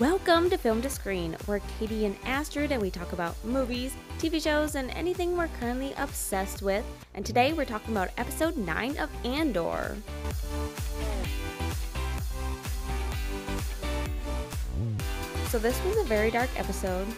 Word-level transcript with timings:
Welcome 0.00 0.48
to 0.50 0.56
Film 0.56 0.80
to 0.82 0.90
Screen. 0.90 1.36
We're 1.48 1.58
Katie 1.76 2.06
and 2.06 2.16
Astrid, 2.24 2.70
and 2.70 2.80
we 2.80 2.88
talk 2.88 3.12
about 3.12 3.34
movies, 3.44 3.96
TV 4.20 4.40
shows, 4.40 4.76
and 4.76 4.92
anything 4.92 5.36
we're 5.36 5.48
currently 5.58 5.92
obsessed 5.98 6.62
with. 6.62 6.84
And 7.14 7.26
today 7.26 7.52
we're 7.52 7.64
talking 7.64 7.94
about 7.94 8.10
episode 8.16 8.56
9 8.56 8.96
of 8.98 9.10
Andor. 9.24 9.96
So, 15.48 15.58
this 15.58 15.82
was 15.84 15.96
a 15.96 16.04
very 16.04 16.30
dark 16.30 16.50
episode, 16.56 17.08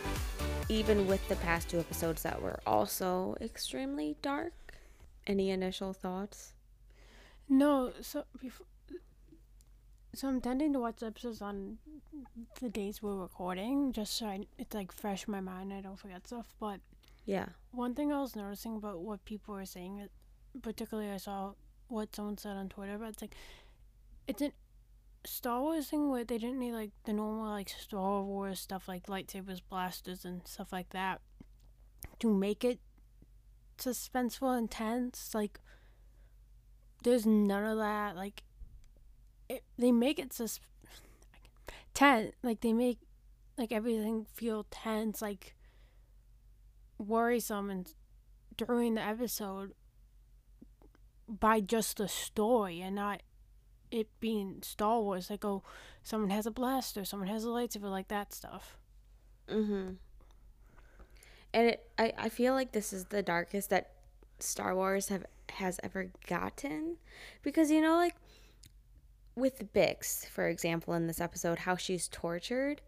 even 0.70 1.06
with 1.06 1.28
the 1.28 1.36
past 1.36 1.68
two 1.68 1.80
episodes 1.80 2.22
that 2.22 2.40
were 2.40 2.60
also 2.66 3.36
extremely 3.42 4.16
dark. 4.22 4.54
Any 5.26 5.50
initial 5.50 5.92
thoughts? 5.92 6.54
No, 7.46 7.92
so 8.00 8.24
before, 8.40 8.66
so 10.14 10.28
I'm 10.28 10.40
tending 10.40 10.72
to 10.72 10.80
watch 10.80 11.02
episodes 11.02 11.40
on 11.42 11.78
the 12.60 12.68
days 12.68 13.02
we're 13.02 13.16
recording, 13.16 13.92
just 13.92 14.16
so 14.16 14.26
I, 14.26 14.46
it's 14.58 14.74
like 14.74 14.92
fresh 14.92 15.26
in 15.26 15.32
my 15.32 15.40
mind. 15.40 15.72
I 15.72 15.80
don't 15.80 15.98
forget 15.98 16.26
stuff. 16.26 16.54
But 16.58 16.80
Yeah. 17.26 17.46
one 17.70 17.94
thing 17.94 18.12
I 18.12 18.20
was 18.20 18.34
noticing 18.36 18.76
about 18.76 19.00
what 19.00 19.24
people 19.24 19.54
were 19.54 19.66
saying, 19.66 20.08
particularly 20.62 21.10
I 21.10 21.16
saw 21.18 21.52
what 21.88 22.14
someone 22.14 22.38
said 22.38 22.56
on 22.56 22.68
Twitter, 22.68 22.98
but 22.98 23.08
it's 23.10 23.22
like 23.22 23.34
it's 24.26 24.42
an 24.42 24.52
Star 25.24 25.60
Wars 25.60 25.88
thing 25.90 26.08
where 26.08 26.24
they 26.24 26.38
didn't 26.38 26.58
need 26.58 26.72
like 26.72 26.92
the 27.04 27.12
normal 27.12 27.50
like 27.50 27.68
Star 27.68 28.22
Wars 28.22 28.58
stuff 28.60 28.88
like 28.88 29.06
lightsabers, 29.06 29.60
blasters, 29.68 30.24
and 30.24 30.46
stuff 30.48 30.72
like 30.72 30.90
that 30.90 31.20
to 32.20 32.32
make 32.32 32.64
it 32.64 32.78
suspenseful 33.78 34.56
and 34.56 34.70
tense. 34.70 35.34
Like 35.34 35.60
there's 37.02 37.26
none 37.26 37.64
of 37.64 37.78
that. 37.78 38.16
Like 38.16 38.42
it, 39.50 39.64
they 39.76 39.90
make 39.90 40.18
it 40.18 40.32
sus 40.32 40.60
tense. 41.92 42.34
Like 42.42 42.60
they 42.60 42.72
make 42.72 42.98
like 43.58 43.72
everything 43.72 44.26
feel 44.32 44.64
tense, 44.70 45.20
like 45.20 45.54
worrisome, 46.98 47.68
and 47.68 47.92
during 48.56 48.94
the 48.94 49.02
episode 49.02 49.72
by 51.28 51.60
just 51.60 51.96
the 51.96 52.08
story 52.08 52.80
and 52.80 52.94
not 52.94 53.22
it 53.90 54.08
being 54.20 54.62
Star 54.62 55.00
Wars. 55.00 55.28
Like 55.28 55.44
oh, 55.44 55.64
someone 56.02 56.30
has 56.30 56.46
a 56.46 56.50
blaster, 56.52 57.04
someone 57.04 57.28
has 57.28 57.44
a 57.44 57.48
lightsaber, 57.48 57.90
like 57.90 58.08
that 58.08 58.32
stuff. 58.32 58.78
Mm-hmm. 59.48 59.94
And 61.52 61.66
it, 61.66 61.90
I, 61.98 62.12
I 62.16 62.28
feel 62.28 62.54
like 62.54 62.70
this 62.70 62.92
is 62.92 63.06
the 63.06 63.24
darkest 63.24 63.70
that 63.70 63.90
Star 64.38 64.76
Wars 64.76 65.08
have 65.08 65.26
has 65.54 65.80
ever 65.82 66.12
gotten, 66.28 66.98
because 67.42 67.72
you 67.72 67.80
know, 67.80 67.96
like 67.96 68.14
with 69.36 69.72
Bix, 69.72 70.26
for 70.26 70.48
example, 70.48 70.94
in 70.94 71.06
this 71.06 71.20
episode, 71.20 71.60
how 71.60 71.76
she's 71.76 72.08
tortured, 72.08 72.80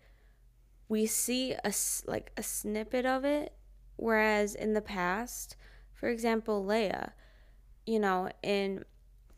we 0.88 1.06
see 1.06 1.52
a 1.64 1.72
like 2.06 2.32
a 2.36 2.42
snippet 2.42 3.06
of 3.06 3.24
it, 3.24 3.52
whereas 3.96 4.54
in 4.54 4.72
the 4.74 4.80
past, 4.82 5.56
for 5.94 6.08
example, 6.08 6.64
Leia, 6.64 7.12
you 7.86 7.98
know, 7.98 8.28
in 8.42 8.84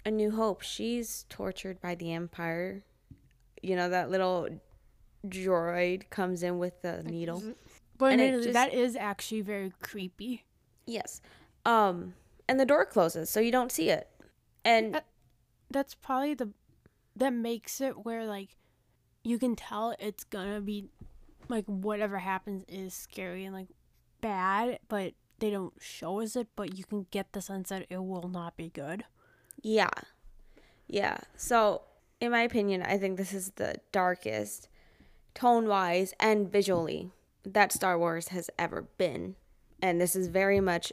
A 0.05 0.10
New 0.10 0.30
Hope, 0.32 0.62
she's 0.62 1.25
tortured 1.28 1.80
by 1.80 1.94
the 1.94 2.12
Empire. 2.12 2.84
You 3.62 3.77
know, 3.77 3.88
that 3.88 4.10
little 4.10 4.48
droid 5.27 6.10
comes 6.10 6.42
in 6.42 6.58
with 6.58 6.80
the 6.82 7.02
needle. 7.02 7.42
But 7.97 8.12
And 8.12 8.20
it 8.20 8.34
it 8.34 8.42
just- 8.42 8.52
that 8.55 8.75
is 8.75 8.97
actually 8.97 9.41
very 9.42 9.72
creepy. 9.80 10.44
Yes. 10.86 11.20
Um 11.64 12.14
and 12.48 12.58
the 12.60 12.66
door 12.66 12.84
closes 12.84 13.30
so 13.30 13.41
you 13.41 13.52
don't 13.52 13.72
see 13.72 13.88
it. 13.91 14.09
And 14.65 14.97
Uh, 14.97 15.00
That's 15.71 15.94
probably 15.94 16.34
the 16.34 16.50
that 17.16 17.32
makes 17.32 17.80
it 17.80 18.04
where 18.04 18.26
like 18.26 18.56
you 19.22 19.38
can 19.38 19.56
tell 19.56 19.94
it's 19.98 20.25
gonna 20.25 20.60
be 20.60 20.88
like 21.48 21.64
whatever 21.66 22.19
happens 22.19 22.64
is 22.69 22.94
scary 22.94 23.44
and 23.44 23.54
like 23.54 23.69
bad, 24.20 24.78
but 24.88 25.14
they 25.38 25.50
don't 25.50 25.74
show 25.80 26.20
us 26.20 26.36
it, 26.36 26.48
but 26.56 26.76
you 26.78 26.84
can 26.84 27.06
get 27.10 27.32
the 27.32 27.41
sense 27.42 27.69
that 27.69 27.86
it 27.91 28.03
will 28.04 28.28
not 28.28 28.56
be 28.56 28.70
good. 28.70 29.04
yeah. 29.62 29.91
Yeah. 30.86 31.19
So 31.36 31.82
in 32.20 32.30
my 32.30 32.42
opinion, 32.42 32.82
I 32.82 32.98
think 32.98 33.16
this 33.16 33.32
is 33.32 33.53
the 33.56 33.76
darkest 33.92 34.69
tone 35.34 35.66
wise 35.66 36.14
and 36.20 36.50
visually 36.50 37.10
that 37.44 37.72
Star 37.72 37.98
Wars 37.98 38.28
has 38.28 38.50
ever 38.58 38.82
been. 38.98 39.36
And 39.82 40.00
this 40.00 40.14
is 40.14 40.28
very 40.28 40.60
much 40.60 40.92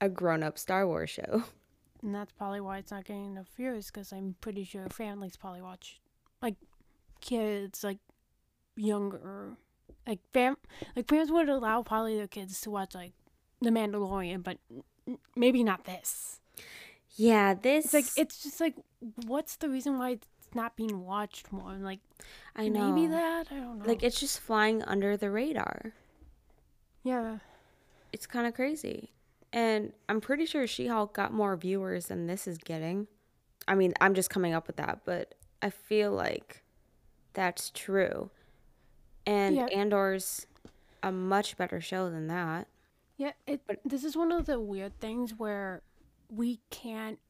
a 0.00 0.08
grown 0.08 0.42
up 0.42 0.58
Star 0.58 0.86
Wars 0.86 1.10
show. 1.10 1.44
And 2.04 2.14
that's 2.14 2.32
probably 2.32 2.60
why 2.60 2.78
it's 2.78 2.90
not 2.90 3.04
getting 3.06 3.24
enough 3.24 3.48
views 3.56 3.86
because 3.86 4.12
I'm 4.12 4.36
pretty 4.42 4.62
sure 4.62 4.88
families 4.90 5.36
probably 5.36 5.62
watch, 5.62 6.00
like, 6.42 6.56
kids, 7.22 7.82
like, 7.82 7.96
younger, 8.76 9.56
like, 10.06 10.20
fam, 10.34 10.56
like, 10.94 11.06
parents 11.06 11.32
would 11.32 11.48
allow 11.48 11.82
probably 11.82 12.16
their 12.18 12.28
kids 12.28 12.60
to 12.60 12.70
watch, 12.70 12.94
like, 12.94 13.12
The 13.62 13.70
Mandalorian, 13.70 14.42
but 14.42 14.58
maybe 15.34 15.64
not 15.64 15.84
this. 15.86 16.40
Yeah, 17.16 17.54
this 17.54 17.86
It's 17.86 17.94
like, 17.94 18.06
it's 18.18 18.42
just 18.42 18.60
like, 18.60 18.74
what's 19.24 19.56
the 19.56 19.70
reason 19.70 19.96
why 19.98 20.10
it's 20.10 20.28
not 20.54 20.76
being 20.76 21.00
watched 21.06 21.50
more? 21.52 21.72
And, 21.72 21.84
like, 21.84 22.00
I 22.54 22.68
know. 22.68 22.92
maybe 22.92 23.06
that? 23.06 23.46
I 23.50 23.54
don't 23.54 23.78
know. 23.78 23.84
Like 23.86 24.02
it's 24.02 24.20
just 24.20 24.40
flying 24.40 24.82
under 24.82 25.16
the 25.16 25.30
radar. 25.30 25.94
yeah. 27.02 27.38
It's 28.12 28.26
kind 28.26 28.46
of 28.46 28.54
crazy. 28.54 29.10
And 29.54 29.92
I'm 30.08 30.20
pretty 30.20 30.46
sure 30.46 30.66
She 30.66 30.88
Hulk 30.88 31.14
got 31.14 31.32
more 31.32 31.56
viewers 31.56 32.06
than 32.06 32.26
this 32.26 32.48
is 32.48 32.58
getting. 32.58 33.06
I 33.68 33.76
mean, 33.76 33.94
I'm 34.00 34.12
just 34.14 34.28
coming 34.28 34.52
up 34.52 34.66
with 34.66 34.76
that, 34.76 35.02
but 35.04 35.36
I 35.62 35.70
feel 35.70 36.10
like 36.10 36.64
that's 37.34 37.70
true. 37.70 38.30
And 39.24 39.54
Yeah. 39.54 39.66
Andor's 39.66 40.48
a 41.04 41.12
much 41.12 41.56
better 41.56 41.80
show 41.80 42.10
than 42.10 42.26
that. 42.26 42.66
Yeah, 43.16 43.30
it. 43.46 43.62
this 43.84 44.02
is 44.02 44.16
one 44.16 44.32
of 44.32 44.46
the 44.46 44.58
weird 44.58 44.98
things 44.98 45.38
where 45.38 45.82
we 46.28 46.58
can't 46.70 47.20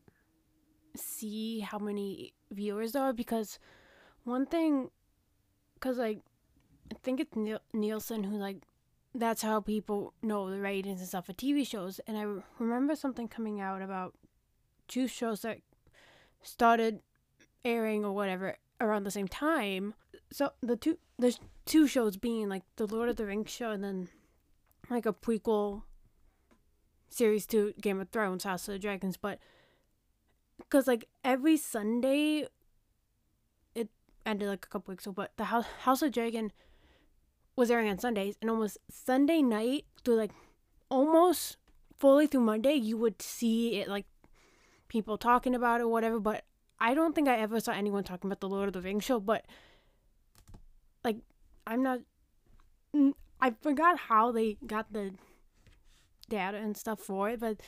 see 0.97 1.61
how 1.61 1.79
many 1.79 2.33
viewers 2.51 2.93
there 2.93 3.03
are 3.03 3.13
because 3.13 3.59
one 4.23 4.47
thing, 4.47 4.91
because 5.75 5.99
like 5.99 6.21
I 6.91 6.97
think 7.03 7.21
it's 7.21 7.37
Niel- 7.37 7.61
Nielsen 7.75 8.25
who 8.25 8.39
like 8.39 8.63
that's 9.15 9.43
how 9.43 9.61
people 9.61 10.13
know 10.23 10.51
the 10.51 10.61
ratings 10.61 11.01
and 11.01 11.09
stuff 11.09 11.27
for 11.27 11.33
TV 11.33 11.67
shows. 11.67 12.01
And 12.07 12.19
I 12.19 12.27
remember 12.59 12.97
something 12.97 13.29
coming 13.29 13.61
out 13.61 13.81
about 13.81 14.15
two 14.89 15.07
shows 15.07 15.43
that 15.43 15.59
started 16.43 17.01
airing 17.65 18.05
or 18.05 18.13
whatever 18.13 18.57
around 18.81 19.05
the 19.05 19.11
same 19.11 19.29
time. 19.29 19.95
So 20.33 20.51
the 20.61 20.77
two 20.77 20.99
the 21.19 21.37
two 21.65 21.87
shows 21.87 22.17
being 22.17 22.49
like 22.49 22.65
the 22.77 22.87
Lord 22.87 23.09
of 23.09 23.17
the 23.17 23.27
Rings 23.27 23.51
show 23.51 23.71
and 23.71 23.85
then 23.85 24.09
like 24.91 25.07
a 25.07 25.13
prequel 25.13 25.83
series 27.09 27.47
to 27.47 27.73
Game 27.81 28.01
of 28.01 28.11
Thrones, 28.11 28.45
House 28.45 28.67
of 28.69 28.73
the 28.73 28.79
Dragons, 28.79 29.17
but 29.17 29.39
because 30.59 30.87
like 30.87 31.09
every 31.23 31.57
Sunday, 31.57 32.47
it 33.75 33.89
ended 34.27 34.49
like 34.49 34.65
a 34.65 34.69
couple 34.69 34.93
weeks 34.93 35.07
ago, 35.07 35.13
but 35.13 35.33
the 35.37 35.45
House 35.45 35.67
House 35.83 36.03
of 36.03 36.13
Dragon 36.13 36.53
was 37.57 37.71
airing 37.71 37.89
on 37.89 37.99
Sundays, 37.99 38.37
and 38.41 38.51
almost 38.51 38.79
Sunday 38.91 39.43
night 39.43 39.85
through 40.05 40.17
like 40.17 40.33
almost 40.89 41.57
fully 41.97 42.27
through 42.27 42.41
Monday, 42.41 42.75
you 42.75 42.97
would 42.97 43.23
see 43.23 43.81
it 43.81 43.89
like 43.89 44.07
people 44.89 45.17
talking 45.17 45.55
about 45.55 45.81
it, 45.81 45.85
or 45.85 45.89
whatever. 45.89 46.21
But 46.21 46.45
I 46.79 46.95
don't 46.95 47.15
think 47.15 47.29
I 47.29 47.37
ever 47.37 47.61
saw 47.61 47.73
anyone 47.73 48.05
talking 48.05 48.29
about 48.29 48.41
the 48.41 48.49
Lord 48.49 48.69
of 48.69 48.73
the 48.73 48.81
Rings 48.81 49.05
show, 49.05 49.21
but 49.21 49.45
like 51.05 51.19
I'm 51.67 51.83
not. 51.83 52.01
I 53.41 53.53
forgot 53.61 53.99
how 53.99 54.33
they 54.33 54.57
got 54.67 54.93
the 54.93 55.13
data 56.29 56.57
and 56.57 56.77
stuff 56.77 57.01
for 57.01 57.31
it, 57.31 57.41
but 57.41 57.61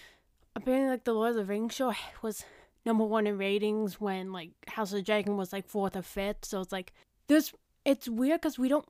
apparently, 0.54 0.90
like 0.90 1.04
the 1.04 1.12
Lord 1.12 1.30
of 1.30 1.36
the 1.36 1.44
Rings 1.44 1.74
show 1.74 1.92
was 2.22 2.44
number 2.84 3.04
one 3.04 3.26
in 3.26 3.36
ratings 3.36 4.00
when 4.00 4.32
like 4.32 4.50
House 4.68 4.92
of 4.92 5.04
Dragon 5.04 5.36
was 5.36 5.52
like 5.52 5.66
fourth 5.66 5.96
or 5.96 6.02
fifth. 6.02 6.44
So 6.44 6.60
it's 6.60 6.72
like 6.72 6.92
there's 7.28 7.52
it's 7.84 8.08
weird 8.08 8.40
because 8.40 8.58
we 8.58 8.68
don't 8.68 8.86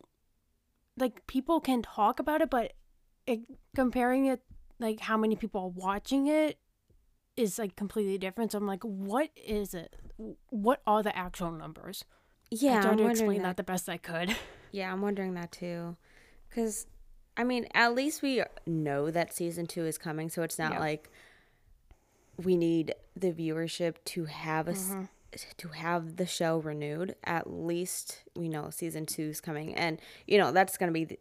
like 0.98 1.26
people 1.26 1.60
can 1.60 1.82
talk 1.82 2.19
about 2.19 2.40
it, 2.40 2.50
but 2.50 2.72
it, 3.26 3.40
comparing 3.75 4.26
it 4.26 4.40
like 4.78 5.00
how 5.00 5.16
many 5.16 5.37
people 5.37 5.60
are 5.62 5.69
watching 5.69 6.26
it 6.26 6.58
is 7.37 7.58
like 7.58 7.76
completely 7.76 8.19
different. 8.19 8.52
So 8.52 8.58
I'm 8.58 8.66
like, 8.66 8.82
what 8.82 9.31
is 9.37 9.75
it? 9.75 9.96
What 10.50 10.81
are 10.87 11.02
the 11.02 11.16
actual 11.16 11.50
numbers? 11.52 12.04
Yeah, 12.50 12.82
I 12.84 12.88
I'm 12.88 12.98
to 12.98 13.08
explain 13.08 13.43
that. 13.43 13.48
that 13.48 13.56
the 13.56 13.62
best 13.62 13.88
I 13.88 13.96
could. 13.96 14.34
Yeah, 14.72 14.93
I'm 14.93 15.00
wondering 15.00 15.34
that 15.34 15.52
too. 15.52 15.96
Cuz 16.50 16.87
I 17.34 17.44
mean, 17.44 17.66
at 17.72 17.94
least 17.94 18.20
we 18.20 18.42
know 18.66 19.10
that 19.10 19.32
season 19.32 19.66
2 19.66 19.87
is 19.87 19.96
coming, 19.96 20.28
so 20.28 20.42
it's 20.42 20.58
not 20.58 20.81
like 20.81 21.08
we 22.37 22.56
need 22.56 22.94
the 23.14 23.32
viewership 23.32 23.94
to 24.06 24.26
have 24.26 24.69
a 24.69 24.72
s 24.72 24.90
mm-hmm. 24.90 25.04
To 25.56 25.68
have 25.68 26.16
the 26.16 26.26
show 26.26 26.58
renewed. 26.58 27.14
At 27.24 27.50
least 27.50 28.22
we 28.34 28.48
know 28.48 28.70
season 28.70 29.06
2 29.06 29.22
is 29.22 29.40
coming 29.40 29.74
and 29.74 30.00
you 30.26 30.38
know, 30.38 30.52
that's 30.52 30.76
going 30.76 30.88
to 30.88 30.94
be 30.94 31.04
the, 31.04 31.18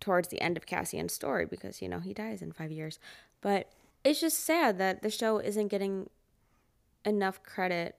towards 0.00 0.28
the 0.28 0.40
end 0.40 0.56
of 0.56 0.66
Cassian's 0.66 1.12
story 1.12 1.46
because 1.46 1.80
you 1.80 1.88
know, 1.88 2.00
he 2.00 2.14
dies 2.14 2.42
in 2.42 2.52
5 2.52 2.70
years. 2.70 2.98
But 3.40 3.70
it's 4.04 4.20
just 4.20 4.44
sad 4.44 4.78
that 4.78 5.02
the 5.02 5.10
show 5.10 5.38
isn't 5.38 5.68
getting 5.68 6.08
enough 7.04 7.42
credit 7.42 7.96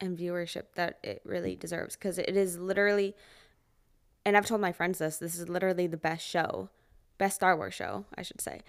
and 0.00 0.18
viewership 0.18 0.64
that 0.74 0.98
it 1.02 1.20
really 1.24 1.56
deserves 1.56 1.94
because 1.94 2.18
it 2.18 2.36
is 2.36 2.58
literally 2.58 3.14
and 4.24 4.36
I've 4.36 4.46
told 4.46 4.60
my 4.60 4.72
friends 4.72 4.98
this. 4.98 5.16
This 5.16 5.38
is 5.38 5.48
literally 5.48 5.86
the 5.86 5.96
best 5.96 6.26
show, 6.26 6.68
best 7.16 7.36
Star 7.36 7.56
Wars 7.56 7.72
show, 7.72 8.04
I 8.14 8.22
should 8.22 8.40
say, 8.40 8.60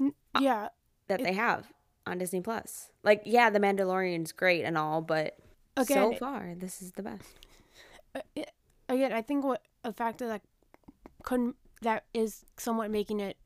uh, 0.00 0.40
yeah, 0.40 0.68
that 1.06 1.22
they 1.22 1.32
have 1.34 1.68
on 2.06 2.18
Disney 2.18 2.40
Plus. 2.40 2.90
Like, 3.02 3.22
yeah, 3.24 3.50
The 3.50 3.60
Mandalorian's 3.60 4.32
great 4.32 4.64
and 4.64 4.76
all, 4.78 5.00
but 5.00 5.36
Again, 5.76 6.12
so 6.12 6.18
far, 6.18 6.54
this 6.56 6.82
is 6.82 6.92
the 6.92 7.02
best. 7.02 7.24
uh, 8.14 8.20
it- 8.34 8.50
again, 8.88 9.12
I 9.12 9.22
think 9.22 9.44
what 9.44 9.62
a 9.84 9.92
factor 9.92 10.26
that 10.28 10.42
couldn't 11.22 11.56
that 11.82 12.04
is 12.14 12.44
somewhat 12.56 12.90
making 12.90 13.18
it 13.20 13.36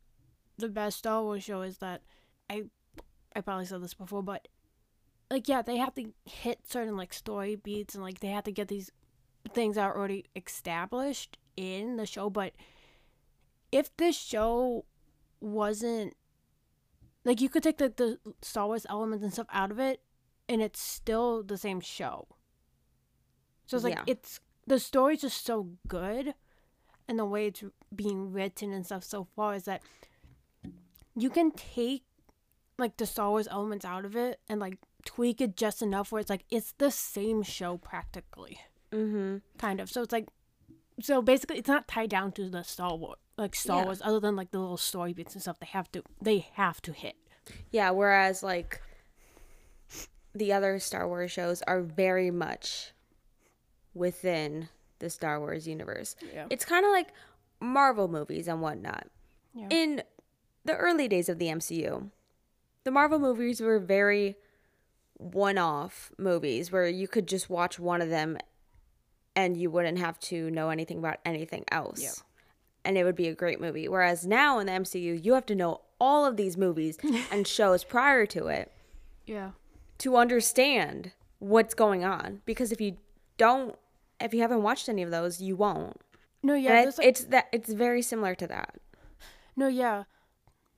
the 0.58 0.68
best 0.68 0.98
Star 0.98 1.22
Wars 1.22 1.42
show 1.44 1.62
is 1.62 1.78
that 1.78 2.02
I 2.50 2.64
I 3.34 3.40
probably 3.42 3.64
said 3.66 3.82
this 3.82 3.94
before, 3.94 4.22
but 4.22 4.48
like 5.30 5.48
yeah, 5.48 5.62
they 5.62 5.76
have 5.76 5.94
to 5.94 6.12
hit 6.24 6.60
certain 6.68 6.96
like 6.96 7.12
story 7.14 7.56
beats 7.56 7.94
and 7.94 8.02
like 8.02 8.20
they 8.20 8.28
have 8.28 8.44
to 8.44 8.52
get 8.52 8.68
these 8.68 8.90
things 9.52 9.76
that 9.76 9.82
are 9.84 9.96
already 9.96 10.24
established 10.34 11.38
in 11.56 11.96
the 11.96 12.06
show. 12.06 12.28
But 12.30 12.52
if 13.72 13.94
this 13.96 14.16
show 14.16 14.84
wasn't 15.40 16.14
like 17.26 17.40
you 17.40 17.48
could 17.48 17.62
take 17.64 17.78
the, 17.78 17.88
the 17.88 18.18
Star 18.40 18.66
Wars 18.68 18.86
elements 18.88 19.22
and 19.24 19.32
stuff 19.32 19.48
out 19.52 19.70
of 19.70 19.78
it 19.78 20.00
and 20.48 20.62
it's 20.62 20.80
still 20.80 21.42
the 21.42 21.58
same 21.58 21.80
show. 21.80 22.28
So 23.66 23.76
it's 23.76 23.84
like 23.84 23.96
Yeah. 23.96 24.04
it's 24.06 24.40
the 24.66 24.78
story's 24.78 25.20
just 25.22 25.44
so 25.44 25.70
good 25.88 26.34
and 27.08 27.18
the 27.18 27.24
way 27.24 27.48
it's 27.48 27.64
being 27.94 28.32
written 28.32 28.72
and 28.72 28.86
stuff 28.86 29.04
so 29.04 29.24
far 29.36 29.54
is 29.54 29.64
that 29.64 29.82
you 31.16 31.28
can 31.28 31.50
take 31.50 32.04
like 32.78 32.96
the 32.96 33.06
Star 33.06 33.30
Wars 33.30 33.48
elements 33.50 33.84
out 33.84 34.04
of 34.04 34.14
it 34.14 34.38
and 34.48 34.60
like 34.60 34.78
tweak 35.04 35.40
it 35.40 35.56
just 35.56 35.82
enough 35.82 36.12
where 36.12 36.20
it's 36.20 36.30
like 36.30 36.44
it's 36.50 36.74
the 36.78 36.90
same 36.90 37.42
show 37.42 37.76
practically. 37.76 38.60
Mm-hmm. 38.92 39.38
Kind 39.58 39.80
of. 39.80 39.90
So 39.90 40.02
it's 40.02 40.12
like 40.12 40.28
so 41.00 41.20
basically 41.22 41.58
it's 41.58 41.68
not 41.68 41.86
tied 41.88 42.10
down 42.10 42.32
to 42.32 42.48
the 42.48 42.62
Star 42.62 42.96
Wars 42.96 43.18
like 43.36 43.54
Star 43.54 43.80
Yeah. 43.80 43.84
Wars 43.86 44.00
other 44.04 44.20
than 44.20 44.34
like 44.36 44.50
the 44.50 44.58
little 44.58 44.76
story 44.78 45.12
bits 45.12 45.34
and 45.34 45.42
stuff 45.42 45.58
they 45.60 45.66
have 45.66 45.90
to 45.92 46.02
they 46.20 46.46
have 46.54 46.80
to 46.82 46.92
hit. 46.92 47.16
Yeah, 47.70 47.90
whereas 47.90 48.42
like 48.42 48.80
the 50.34 50.52
other 50.52 50.78
Star 50.78 51.06
Wars 51.06 51.30
shows 51.30 51.62
are 51.62 51.80
very 51.82 52.30
much 52.30 52.92
within 53.94 54.68
the 54.98 55.10
Star 55.10 55.38
Wars 55.40 55.66
universe. 55.66 56.16
Yeah. 56.34 56.46
It's 56.50 56.64
kind 56.64 56.84
of 56.84 56.90
like 56.92 57.08
Marvel 57.60 58.08
movies 58.08 58.48
and 58.48 58.60
whatnot. 58.60 59.06
Yeah. 59.54 59.68
In 59.70 60.02
the 60.64 60.76
early 60.76 61.08
days 61.08 61.28
of 61.28 61.38
the 61.38 61.46
MCU, 61.46 62.10
the 62.84 62.90
Marvel 62.90 63.18
movies 63.18 63.60
were 63.60 63.78
very 63.78 64.36
one 65.14 65.56
off 65.56 66.10
movies 66.18 66.70
where 66.70 66.86
you 66.88 67.08
could 67.08 67.26
just 67.26 67.48
watch 67.48 67.78
one 67.78 68.02
of 68.02 68.10
them 68.10 68.36
and 69.36 69.56
you 69.56 69.70
wouldn't 69.70 69.98
have 69.98 70.18
to 70.20 70.50
know 70.50 70.70
anything 70.70 70.98
about 70.98 71.18
anything 71.24 71.64
else. 71.70 72.02
Yeah. 72.02 72.10
And 72.84 72.96
it 72.98 73.04
would 73.04 73.16
be 73.16 73.28
a 73.28 73.34
great 73.34 73.60
movie. 73.60 73.88
Whereas 73.88 74.26
now 74.26 74.58
in 74.58 74.66
the 74.66 74.72
MCU, 74.72 75.22
you 75.24 75.34
have 75.34 75.46
to 75.46 75.54
know 75.54 75.82
all 76.00 76.24
of 76.24 76.36
these 76.36 76.56
movies 76.56 76.98
and 77.30 77.46
shows 77.46 77.84
prior 77.84 78.26
to 78.26 78.46
it 78.48 78.72
Yeah. 79.26 79.50
to 79.98 80.16
understand 80.16 81.12
what's 81.38 81.74
going 81.74 82.04
on. 82.04 82.40
Because 82.46 82.72
if 82.72 82.80
you 82.80 82.96
don't, 83.36 83.76
if 84.20 84.32
you 84.32 84.40
haven't 84.40 84.62
watched 84.62 84.88
any 84.88 85.02
of 85.02 85.10
those, 85.10 85.40
you 85.40 85.54
won't. 85.56 86.00
No, 86.42 86.54
yeah, 86.54 86.82
it's, 86.82 86.96
like- 86.98 87.06
it's 87.08 87.24
that 87.24 87.48
it's 87.52 87.72
very 87.72 88.02
similar 88.02 88.34
to 88.36 88.46
that. 88.46 88.76
no, 89.56 89.68
yeah. 89.68 90.04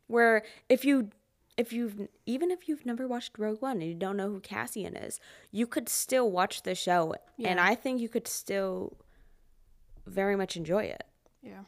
Where 0.07 0.43
if 0.71 0.85
you 0.87 1.11
if 1.59 1.73
you've 1.73 2.09
even 2.25 2.51
if 2.53 2.69
you've 2.69 2.87
never 2.87 3.07
watched 3.07 3.37
Rogue 3.37 3.61
One 3.61 3.83
and 3.83 3.89
you 3.89 3.95
don't 3.95 4.17
know 4.17 4.31
who 4.31 4.41
Cassian 4.41 4.97
is, 4.97 5.21
you 5.51 5.67
could 5.67 5.89
still 5.89 6.31
watch 6.31 6.63
the 6.63 6.75
show 6.75 7.17
and 7.45 7.61
I 7.61 7.75
think 7.75 8.01
you 8.01 8.09
could 8.09 8.29
still 8.29 8.97
very 10.07 10.37
much 10.37 10.57
enjoy 10.57 10.85
it. 10.85 11.03
Yeah. 11.43 11.65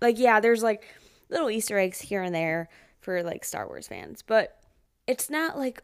Like 0.00 0.18
yeah, 0.18 0.38
there's 0.38 0.62
like 0.62 0.84
little 1.28 1.50
Easter 1.50 1.76
eggs 1.76 2.00
here 2.00 2.22
and 2.22 2.34
there 2.34 2.68
for 3.00 3.22
like 3.24 3.44
Star 3.44 3.66
Wars 3.66 3.88
fans, 3.88 4.22
but 4.22 4.60
it's 5.08 5.28
not 5.28 5.58
like 5.58 5.82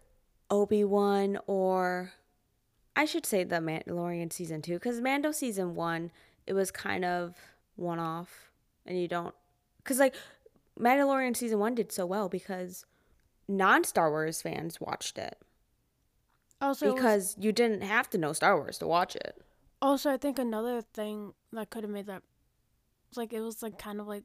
Obi-Wan 0.48 1.38
or 1.48 2.12
I 2.94 3.04
should 3.04 3.26
say 3.26 3.42
the 3.42 3.56
Mandalorian 3.56 4.32
season 4.32 4.62
2 4.62 4.78
cuz 4.78 5.00
Mando 5.00 5.32
season 5.32 5.74
1 5.74 6.12
it 6.46 6.52
was 6.52 6.70
kind 6.70 7.04
of 7.04 7.34
one 7.74 7.98
off 7.98 8.52
and 8.86 9.00
you 9.00 9.08
don't 9.08 9.34
cuz 9.82 9.98
like 9.98 10.14
Mandalorian 10.78 11.36
season 11.36 11.58
1 11.58 11.74
did 11.74 11.90
so 11.90 12.06
well 12.06 12.28
because 12.28 12.84
non-Star 13.48 14.10
Wars 14.10 14.40
fans 14.42 14.80
watched 14.80 15.18
it 15.18 15.38
Also, 16.60 16.86
it 16.86 16.92
was- 16.92 16.94
because 17.00 17.36
you 17.38 17.52
didn't 17.52 17.82
have 17.82 18.08
to 18.10 18.18
know 18.18 18.32
Star 18.32 18.56
Wars 18.56 18.78
to 18.78 18.86
watch 18.86 19.16
it. 19.16 19.40
Also, 19.82 20.10
I 20.10 20.16
think 20.16 20.38
another 20.38 20.80
thing 20.80 21.34
that 21.52 21.68
could 21.70 21.84
have 21.84 21.92
made 21.92 22.06
that, 22.06 22.22
like 23.16 23.32
it 23.32 23.40
was 23.40 23.62
like 23.62 23.78
kind 23.78 24.00
of 24.00 24.06
like, 24.06 24.24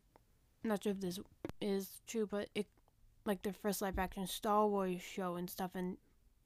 not 0.64 0.84
sure 0.84 0.94
if 0.94 1.02
this 1.02 1.20
is 1.60 2.02
true, 2.08 2.26
but 2.26 2.50
it, 2.56 2.68
like 3.26 3.42
the 3.44 3.52
first 3.54 3.82
live 3.82 4.00
action 4.00 4.26
Star 4.26 4.68
Wars 4.68 5.02
show 5.02 5.36
and 5.36 5.50
stuff, 5.50 5.72
and 5.76 5.98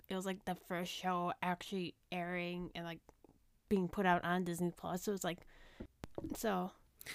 it 0.10 0.16
was 0.16 0.26
like 0.26 0.46
the 0.46 0.56
first 0.56 0.92
show 0.92 1.32
actually 1.44 1.94
airing 2.12 2.72
and 2.76 2.86
like 2.86 3.00
being 3.70 3.88
put 3.88 4.06
out 4.06 4.24
on 4.26 4.44
Disney 4.44 4.72
Plus. 4.76 5.04
So 5.04 5.12
it 5.12 5.14
was 5.14 5.24
like, 5.24 5.40
so, 6.36 6.72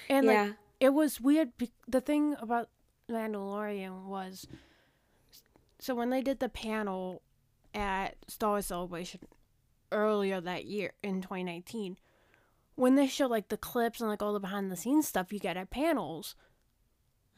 and 0.08 0.26
yeah. 0.26 0.42
like 0.42 0.54
it 0.80 0.90
was 0.90 1.20
weird. 1.20 1.56
Be- 1.58 1.72
the 1.88 2.00
thing 2.00 2.36
about 2.40 2.68
Mandalorian 3.10 4.04
was, 4.04 4.46
so 5.78 5.94
when 5.94 6.10
they 6.10 6.20
did 6.22 6.40
the 6.40 6.48
panel 6.48 7.22
at 7.74 8.16
Star 8.26 8.50
Wars 8.50 8.66
Celebration 8.66 9.20
earlier 9.92 10.40
that 10.40 10.64
year 10.64 10.92
in 11.02 11.22
2019, 11.22 11.96
when 12.74 12.94
they 12.94 13.06
show 13.06 13.26
like 13.26 13.48
the 13.48 13.56
clips 13.56 14.00
and 14.00 14.08
like 14.08 14.22
all 14.22 14.32
the 14.32 14.40
behind 14.40 14.70
the 14.70 14.76
scenes 14.76 15.08
stuff 15.08 15.32
you 15.32 15.38
get 15.38 15.56
at 15.56 15.70
panels, 15.70 16.34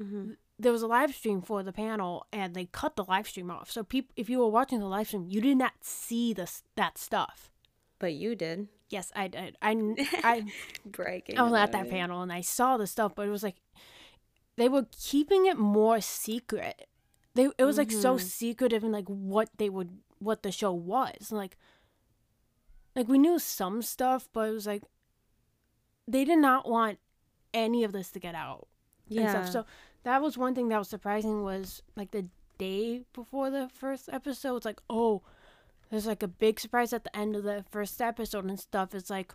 hmm 0.01 0.33
there 0.59 0.73
was 0.73 0.83
a 0.83 0.87
live 0.87 1.15
stream 1.15 1.41
for 1.41 1.63
the 1.63 1.73
panel 1.73 2.27
and 2.35 2.55
they 2.55 2.67
cut 2.67 2.95
the 2.95 3.05
live 3.05 3.27
stream 3.27 3.51
off. 3.51 3.71
So 3.71 3.83
people, 3.83 4.13
if 4.15 4.29
you 4.29 4.41
were 4.41 4.49
watching 4.51 4.79
the 4.79 4.85
live 4.85 5.07
stream, 5.07 5.25
you 5.27 5.41
did 5.41 5.57
not 5.57 5.73
see 5.81 6.35
this 6.35 6.63
that 6.77 6.99
stuff. 6.99 7.51
But 7.99 8.13
you 8.13 8.35
did. 8.35 8.69
Yes, 8.91 9.11
I 9.17 9.29
did. 9.29 9.57
I, 9.63 9.71
I 10.23 10.45
Breaking. 10.85 11.39
I 11.39 11.43
was 11.45 11.55
at 11.55 11.73
that 11.73 11.87
it. 11.87 11.91
panel 11.91 12.21
and 12.21 12.31
I 12.31 12.43
saw 12.43 12.77
the 12.77 12.87
stuff, 12.87 13.15
but 13.15 13.27
it 13.27 13.31
was 13.31 13.43
like 13.43 13.57
they 14.56 14.69
were 14.69 14.87
keeping 15.01 15.47
it 15.47 15.56
more 15.56 16.01
secret. 16.03 16.90
They 17.41 17.49
it 17.56 17.65
was 17.65 17.79
like 17.79 17.91
so 17.91 18.17
Mhm. 18.17 18.20
secretive 18.20 18.85
and 18.85 18.93
like 18.93 19.09
what 19.09 19.49
they 19.56 19.70
would 19.70 20.03
what 20.19 20.43
the 20.43 20.53
show 20.53 20.73
was. 20.73 21.32
Like 21.32 21.56
like 22.94 23.09
we 23.09 23.17
knew 23.17 23.39
some 23.39 23.81
stuff, 23.81 24.29
but 24.35 24.51
it 24.51 24.53
was 24.53 24.67
like 24.67 24.82
they 26.06 26.25
did 26.27 26.39
not 26.39 26.69
want 26.69 26.99
any 27.55 27.82
of 27.82 27.93
this 27.93 28.11
to 28.11 28.19
get 28.20 28.35
out 28.35 28.69
and 29.09 29.20
Yeah. 29.20 29.31
stuff. 29.31 29.49
So 29.53 29.65
that 30.03 30.20
was 30.20 30.37
one 30.37 30.55
thing 30.55 30.69
that 30.69 30.79
was 30.79 30.89
surprising 30.89 31.43
was 31.43 31.82
like 31.97 32.11
the 32.11 32.27
day 32.59 33.06
before 33.15 33.49
the 33.49 33.69
first 33.70 34.11
episode, 34.13 34.56
it's 34.59 34.67
like, 34.67 34.82
oh, 34.91 35.23
there's 35.89 36.06
like 36.06 36.23
a 36.23 36.29
big 36.29 36.61
surprise 36.61 36.93
at 36.93 37.05
the 37.05 37.17
end 37.17 37.35
of 37.37 37.43
the 37.44 37.65
first 37.70 38.03
episode 38.03 38.44
and 38.44 38.61
stuff. 38.61 38.94
It's 38.94 39.09
like 39.09 39.35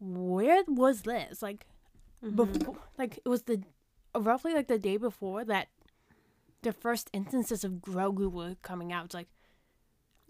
where 0.00 0.62
was 0.66 1.02
this? 1.02 1.42
Like 1.42 1.66
Mhm. 2.24 2.34
before 2.36 2.76
like 2.98 3.18
it 3.24 3.28
was 3.28 3.42
the 3.42 3.62
roughly 4.18 4.52
like 4.54 4.66
the 4.68 4.78
day 4.78 4.96
before 4.96 5.44
that 5.44 5.68
the 6.62 6.72
first 6.72 7.10
instances 7.12 7.64
of 7.64 7.72
Grogu 7.74 8.30
were 8.30 8.56
coming 8.62 8.92
out. 8.92 9.06
It's 9.06 9.14
like 9.14 9.28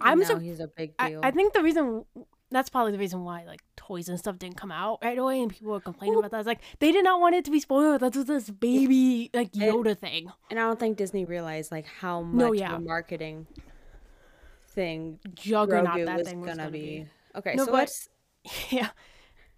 I'm 0.01 0.23
so 0.25 0.39
he's 0.39 0.61
a 0.61 0.69
big 0.69 0.93
I, 0.99 1.11
deal. 1.11 1.21
I 1.23 1.31
think 1.31 1.53
the 1.55 1.63
reason 1.63 2.05
that's 2.51 2.69
probably 2.69 2.93
the 2.93 2.99
reason 2.99 3.25
why 3.25 3.45
like 3.45 3.61
toys 3.77 4.09
and 4.09 4.19
stuff 4.19 4.39
didn't 4.39 4.57
come 4.57 4.71
out 4.71 4.99
right 5.03 5.17
away 5.19 5.41
and 5.43 5.51
people 5.51 5.73
were 5.73 5.81
complaining 5.81 6.15
Well- 6.15 6.21
about 6.21 6.31
that. 6.33 6.39
It's 6.41 6.47
like 6.47 6.61
they 6.81 6.93
did 6.93 7.03
not 7.05 7.21
want 7.21 7.35
it 7.35 7.45
to 7.47 7.51
be 7.51 7.61
spoiled. 7.61 8.01
That's 8.03 8.17
what 8.17 8.27
this 8.27 8.51
baby 8.51 9.31
like 9.35 9.51
And- 9.55 9.63
Yoda 9.63 9.97
thing. 9.99 10.31
and 10.51 10.59
I 10.59 10.63
don't 10.63 10.79
think 10.79 10.97
Disney 10.99 11.25
realized 11.25 11.73
like 11.73 11.87
how 11.87 12.21
much 12.23 12.39
No, 12.47 12.53
yeah. 12.53 12.77
a 12.77 12.79
marketing 12.79 13.47
thing 14.69 15.19
Juggernaut 15.35 15.97
Grogu 15.97 16.05
that 16.07 16.19
was 16.19 16.29
thing 16.29 16.41
gonna, 16.41 16.51
was 16.51 16.57
gonna 16.59 16.71
be. 16.71 16.79
be. 16.81 17.07
Okay, 17.37 17.55
No, 17.55 17.65
so 17.65 17.73
but- 17.73 17.79
let's 17.79 18.09
yeah. 18.71 18.91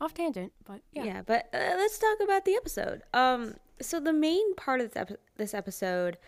Off 0.01 0.15
tangent, 0.15 0.53
but 0.65 0.81
yeah, 0.93 1.03
yeah. 1.05 1.23
but 1.27 1.49
uh, 1.53 1.59
let's 1.59 1.99
talk 1.99 2.19
about 2.23 2.45
the 2.45 2.55
episode. 2.55 3.03
Um, 3.13 3.57
so 3.81 3.99
the 3.99 4.13
main 4.13 4.55
part 4.55 4.81
of 4.81 4.93
this, 4.95 5.13
this 5.37 5.55
episode 5.55 6.19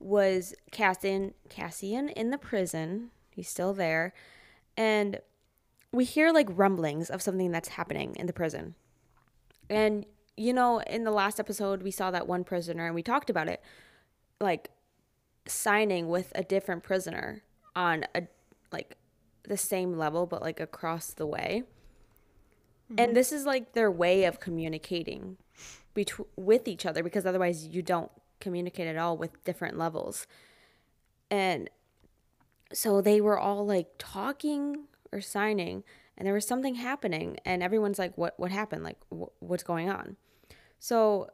was 0.00 0.54
Cassian 0.72 1.34
Cassian 1.48 2.08
in 2.08 2.30
the 2.30 2.38
prison. 2.38 3.10
He's 3.30 3.48
still 3.48 3.72
there, 3.74 4.12
and 4.76 5.20
we 5.92 6.04
hear 6.04 6.32
like 6.32 6.48
rumblings 6.50 7.10
of 7.10 7.22
something 7.22 7.50
that's 7.52 7.68
happening 7.68 8.16
in 8.16 8.26
the 8.26 8.32
prison. 8.32 8.74
And 9.68 10.06
you 10.36 10.52
know, 10.52 10.78
in 10.80 11.04
the 11.04 11.10
last 11.10 11.38
episode, 11.38 11.82
we 11.82 11.90
saw 11.90 12.10
that 12.10 12.26
one 12.26 12.44
prisoner, 12.44 12.86
and 12.86 12.94
we 12.94 13.02
talked 13.02 13.30
about 13.30 13.48
it, 13.48 13.62
like 14.40 14.70
signing 15.46 16.08
with 16.08 16.32
a 16.34 16.42
different 16.42 16.82
prisoner 16.82 17.42
on 17.76 18.04
a 18.14 18.22
like 18.72 18.96
the 19.44 19.56
same 19.56 19.96
level, 19.96 20.26
but 20.26 20.42
like 20.42 20.60
across 20.60 21.08
the 21.08 21.26
way. 21.26 21.64
And 22.90 22.98
mm-hmm. 22.98 23.14
this 23.14 23.32
is 23.32 23.44
like 23.44 23.72
their 23.72 23.90
way 23.90 24.24
of 24.24 24.40
communicating 24.40 25.36
between 25.94 26.28
with 26.36 26.66
each 26.66 26.86
other 26.86 27.02
because 27.02 27.26
otherwise 27.26 27.66
you 27.66 27.82
don't 27.82 28.10
communicate 28.40 28.86
at 28.86 28.96
all 28.96 29.16
with 29.16 29.42
different 29.44 29.78
levels. 29.78 30.26
And 31.30 31.70
so 32.72 33.00
they 33.00 33.20
were 33.20 33.38
all 33.38 33.66
like 33.66 33.88
talking 33.98 34.84
or 35.12 35.20
signing 35.20 35.84
and 36.16 36.26
there 36.26 36.34
was 36.34 36.46
something 36.46 36.74
happening 36.74 37.38
and 37.44 37.62
everyone's 37.62 37.98
like 37.98 38.16
what 38.16 38.38
what 38.38 38.50
happened? 38.50 38.84
Like 38.84 38.98
wh- 39.10 39.42
what's 39.42 39.62
going 39.62 39.88
on? 39.88 40.16
So 40.78 41.30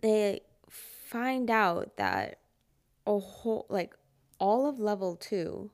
they 0.00 0.40
find 0.68 1.50
out 1.50 1.96
that 1.96 2.38
a 3.06 3.18
whole 3.18 3.66
like 3.68 3.94
all 4.38 4.68
of 4.68 4.80
level 4.80 5.16
2 5.16 5.70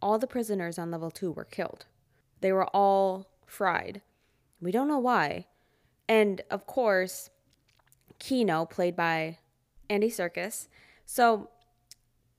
all 0.00 0.18
the 0.18 0.26
prisoners 0.26 0.78
on 0.78 0.90
level 0.90 1.10
2 1.10 1.30
were 1.30 1.44
killed. 1.44 1.86
They 2.40 2.52
were 2.52 2.66
all 2.66 3.28
fried. 3.46 4.02
We 4.60 4.72
don't 4.72 4.88
know 4.88 4.98
why. 4.98 5.46
And 6.08 6.42
of 6.50 6.66
course 6.66 7.30
kino 8.18 8.66
played 8.66 8.94
by 8.94 9.38
andy 9.92 10.10
Serkis. 10.10 10.68
so 11.04 11.48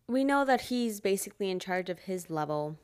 we 0.07 0.23
know 0.23 0.43
that 0.43 0.61
he's 0.61 0.99
basically 0.99 1.49
in 1.49 1.59
charge 1.59 1.89
of 1.89 1.99
his 1.99 2.29
level 2.29 2.77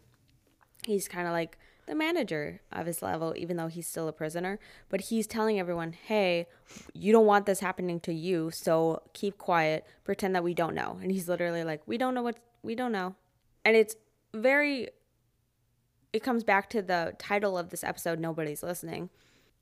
he's 0.86 1.08
kind 1.08 1.28
of 1.28 1.34
like 1.34 1.58
the 1.86 1.96
manager 1.96 2.62
of 2.72 2.86
his 2.86 3.02
level, 3.02 3.34
even 3.36 3.58
though 3.58 3.68
he's 3.68 3.88
still 3.88 4.08
a 4.08 4.14
prisoner. 4.14 4.60
But 4.90 5.02
he's 5.02 5.26
telling 5.28 5.60
everyone, 5.60 5.94
hey, 5.94 6.48
you 6.94 7.12
don't 7.12 7.26
want 7.26 7.46
this 7.46 7.60
happening 7.60 8.00
to 8.02 8.14
you, 8.14 8.52
so 8.52 9.02
keep 9.14 9.38
quiet, 9.38 9.86
pretend 10.04 10.36
that 10.36 10.44
we 10.44 10.54
don't 10.54 10.76
know. 10.76 11.00
And 11.02 11.12
he's 11.12 11.28
literally 11.28 11.64
like, 11.64 11.82
we 11.88 11.98
don't 11.98 12.14
know 12.14 12.22
what, 12.22 12.38
we 12.62 12.76
don't 12.76 12.92
know. 12.92 13.16
And 13.66 13.76
it's 13.76 13.96
very, 14.34 14.90
it 16.14 16.24
comes 16.24 16.44
back 16.44 16.70
to 16.72 16.82
the 16.82 17.16
title 17.18 17.58
of 17.58 17.72
this 17.72 17.84
episode, 17.84 18.20
Nobody's 18.20 18.62
Listening, 18.62 19.10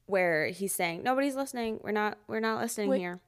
where 0.05 0.47
he's 0.47 0.75
saying, 0.75 1.03
nobody's 1.03 1.35
listening. 1.35 1.79
We're 1.81 1.91
not, 1.91 2.17
we're 2.27 2.41
not 2.41 2.61
listening 2.61 2.89
Wait, 2.89 2.99
here. 2.99 3.21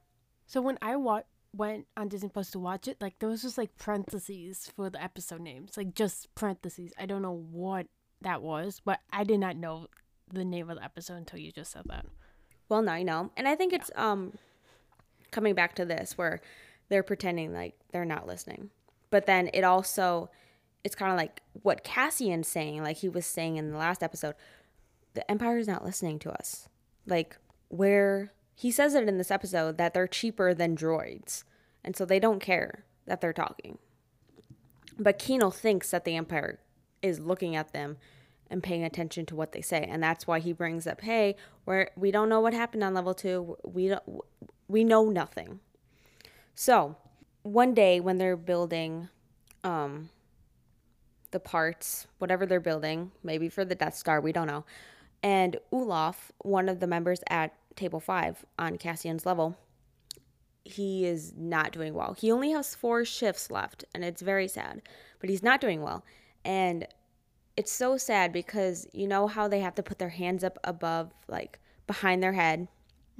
So 0.46 0.62
when 0.62 0.78
I 0.82 0.98
wa- 0.98 1.24
went 1.56 1.88
on 1.98 2.08
Disney 2.08 2.30
Plus 2.30 2.52
to 2.52 2.60
watch 2.60 2.88
it, 2.88 2.98
like 3.02 3.20
there 3.20 3.30
was 3.30 3.42
just 3.42 3.58
like 3.58 3.78
parentheses 3.78 4.72
for 4.76 4.90
the 4.90 5.02
episode 5.02 5.42
names, 5.42 5.78
like 5.78 5.96
just 5.96 6.34
parentheses. 6.36 6.92
I 6.98 7.06
don't 7.06 7.22
know 7.22 7.46
what 7.52 7.88
that 8.22 8.42
was, 8.42 8.82
but 8.84 9.00
I 9.12 9.24
did 9.24 9.40
not 9.40 9.56
know 9.56 9.88
the 10.32 10.46
name 10.46 10.70
of 10.70 10.78
the 10.78 10.84
episode 10.84 11.16
until 11.16 11.40
you 11.40 11.52
just 11.52 11.72
said 11.72 11.84
that. 11.88 12.06
Well, 12.68 12.82
now 12.82 12.96
you 12.96 13.06
know. 13.06 13.32
And 13.36 13.48
I 13.48 13.56
think 13.56 13.74
it's 13.74 13.92
yeah. 13.96 14.12
um 14.12 14.34
coming 15.32 15.56
back 15.56 15.76
to 15.76 15.86
this 15.86 16.18
where 16.18 16.42
they're 16.90 17.04
pretending 17.04 17.54
like 17.54 17.76
they're 17.92 18.06
not 18.06 18.28
listening. 18.28 18.70
But 19.10 19.26
then 19.26 19.50
it 19.54 19.64
also 19.64 20.30
it's 20.84 20.96
kind 20.96 21.12
of 21.12 21.18
like 21.18 21.42
what 21.54 21.84
Cassian's 21.84 22.48
saying, 22.48 22.84
like 22.84 22.98
he 22.98 23.10
was 23.10 23.26
saying 23.26 23.58
in 23.58 23.72
the 23.72 23.78
last 23.78 24.04
episode, 24.04 24.36
the 25.14 25.30
Empire 25.30 25.58
is 25.58 25.68
not 25.68 25.84
listening 25.84 26.20
to 26.20 26.32
us. 26.32 26.70
Like 27.06 27.38
where 27.70 28.32
he 28.60 28.72
says 28.72 28.94
it 28.94 29.08
in 29.08 29.18
this 29.18 29.32
episode 29.32 29.78
that 29.78 29.94
they're 29.94 30.06
cheaper 30.06 30.54
than 30.54 30.76
droids. 30.76 31.46
And 31.82 31.96
so 31.96 32.04
they 32.04 32.20
don't 32.20 32.42
care 32.42 32.84
that 33.06 33.22
they're 33.22 33.32
talking. 33.32 33.78
But 35.00 35.18
Kino 35.18 35.50
thinks 35.50 35.92
that 35.92 36.04
the 36.04 36.18
Empire 36.18 36.60
is 37.02 37.22
looking 37.22 37.56
at 37.56 37.72
them 37.72 37.96
and 38.50 38.62
paying 38.62 38.84
attention 38.84 39.26
to 39.28 39.36
what 39.36 39.54
they 39.54 39.62
say 39.62 39.88
and 39.90 40.04
that's 40.04 40.28
why 40.28 40.40
he 40.40 40.52
brings 40.52 40.88
up 40.88 41.02
hey 41.02 41.36
we're 41.68 41.88
we 41.96 42.10
don't 42.10 42.28
know 42.28 42.42
what 42.42 42.52
happened 42.52 42.84
on 42.84 42.96
level 42.96 43.14
2 43.14 43.58
we 43.64 43.88
don't 43.88 44.04
we 44.68 44.84
know 44.84 45.08
nothing 45.08 45.60
so 46.56 46.96
one 47.44 47.76
day 47.76 48.00
when 48.00 48.18
they're 48.18 48.36
building 48.36 49.08
um 49.64 50.10
the 51.30 51.40
parts 51.40 52.08
whatever 52.18 52.48
they're 52.48 52.60
building 52.60 53.12
maybe 53.22 53.48
for 53.48 53.64
the 53.64 53.76
death 53.76 53.96
star 53.96 54.20
we 54.20 54.32
don't 54.32 54.48
know 54.48 54.66
and 55.22 55.58
Ulaf, 55.72 56.16
one 56.40 56.70
of 56.70 56.80
the 56.80 56.88
members 56.88 57.20
at 57.30 57.54
table 57.80 58.00
5 58.00 58.46
on 58.58 58.78
Cassian's 58.78 59.26
level 59.26 59.58
he 60.70 61.06
is 61.06 61.34
not 61.36 61.72
doing 61.72 61.94
well. 61.94 62.14
He 62.14 62.32
only 62.32 62.52
has 62.52 62.76
four 62.76 63.04
shifts 63.06 63.50
left, 63.50 63.86
and 63.94 64.04
it's 64.04 64.22
very 64.22 64.48
sad, 64.48 64.82
but 65.20 65.30
he's 65.30 65.44
not 65.44 65.62
doing 65.62 65.82
well. 65.82 66.06
And 66.46 66.88
it's 67.58 67.72
so 67.72 67.98
sad 67.98 68.32
because 68.32 68.88
you 68.94 69.08
know 69.08 69.28
how 69.28 69.48
they 69.48 69.60
have 69.60 69.76
to 69.76 69.84
put 69.84 70.00
their 70.00 70.10
hands 70.10 70.44
up 70.44 70.58
above, 70.64 71.12
like 71.28 71.60
behind 71.88 72.22
their 72.22 72.34
head. 72.34 72.68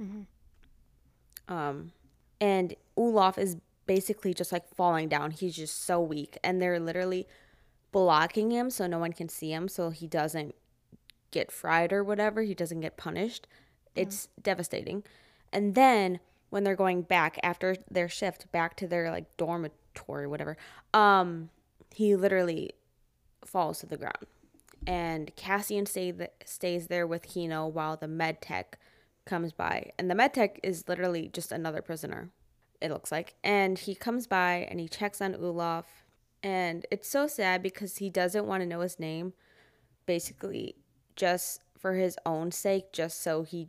Mm-hmm. 0.00 1.52
Um, 1.52 1.92
and 2.40 2.74
Ulaf 2.96 3.36
is 3.36 3.56
basically 3.86 4.32
just 4.32 4.52
like 4.52 4.72
falling 4.74 5.08
down. 5.08 5.32
He's 5.32 5.56
just 5.56 5.84
so 5.84 6.00
weak, 6.00 6.38
and 6.44 6.62
they're 6.62 6.80
literally 6.80 7.26
blocking 7.92 8.52
him 8.52 8.70
so 8.70 8.86
no 8.86 8.98
one 8.98 9.12
can 9.12 9.28
see 9.28 9.52
him, 9.52 9.66
so 9.66 9.90
he 9.90 10.06
doesn't 10.06 10.54
get 11.32 11.50
fried 11.50 11.92
or 11.92 12.04
whatever. 12.04 12.42
He 12.42 12.54
doesn't 12.54 12.80
get 12.80 12.96
punished. 12.96 13.48
It's 13.94 14.28
devastating. 14.42 15.02
And 15.52 15.74
then 15.74 16.20
when 16.50 16.64
they're 16.64 16.76
going 16.76 17.02
back 17.02 17.38
after 17.42 17.76
their 17.90 18.08
shift 18.08 18.50
back 18.52 18.76
to 18.76 18.86
their 18.86 19.10
like 19.10 19.36
dormitory, 19.36 20.26
whatever, 20.26 20.56
um, 20.94 21.50
he 21.94 22.16
literally 22.16 22.72
falls 23.44 23.80
to 23.80 23.86
the 23.86 23.96
ground. 23.96 24.26
And 24.86 25.34
Cassian 25.36 25.86
stay 25.86 26.12
th- 26.12 26.30
stays 26.44 26.86
there 26.86 27.06
with 27.06 27.22
Kino 27.22 27.66
while 27.66 27.96
the 27.96 28.08
med 28.08 28.40
tech 28.40 28.78
comes 29.26 29.52
by. 29.52 29.92
And 29.98 30.10
the 30.10 30.14
med 30.14 30.34
tech 30.34 30.58
is 30.62 30.88
literally 30.88 31.28
just 31.32 31.52
another 31.52 31.82
prisoner, 31.82 32.30
it 32.80 32.90
looks 32.90 33.12
like. 33.12 33.34
And 33.44 33.78
he 33.78 33.94
comes 33.94 34.26
by 34.26 34.66
and 34.70 34.80
he 34.80 34.88
checks 34.88 35.20
on 35.20 35.34
Ulaf. 35.34 35.84
And 36.42 36.86
it's 36.90 37.08
so 37.08 37.26
sad 37.26 37.62
because 37.62 37.98
he 37.98 38.08
doesn't 38.08 38.46
want 38.46 38.62
to 38.62 38.66
know 38.66 38.80
his 38.80 38.98
name, 38.98 39.34
basically, 40.06 40.76
just 41.14 41.60
for 41.78 41.94
his 41.94 42.16
own 42.24 42.50
sake, 42.50 42.92
just 42.92 43.20
so 43.22 43.42
he, 43.42 43.68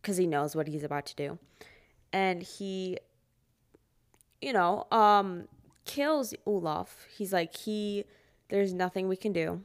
because 0.00 0.16
he 0.16 0.26
knows 0.26 0.56
what 0.56 0.68
he's 0.68 0.84
about 0.84 1.06
to 1.06 1.16
do. 1.16 1.38
And 2.12 2.42
he, 2.42 2.98
you 4.40 4.52
know, 4.52 4.86
um, 4.90 5.48
kills 5.84 6.34
Ulaf. 6.46 6.88
He's 7.16 7.32
like, 7.32 7.56
he 7.56 8.04
there's 8.48 8.74
nothing 8.74 9.08
we 9.08 9.16
can 9.16 9.32
do. 9.32 9.62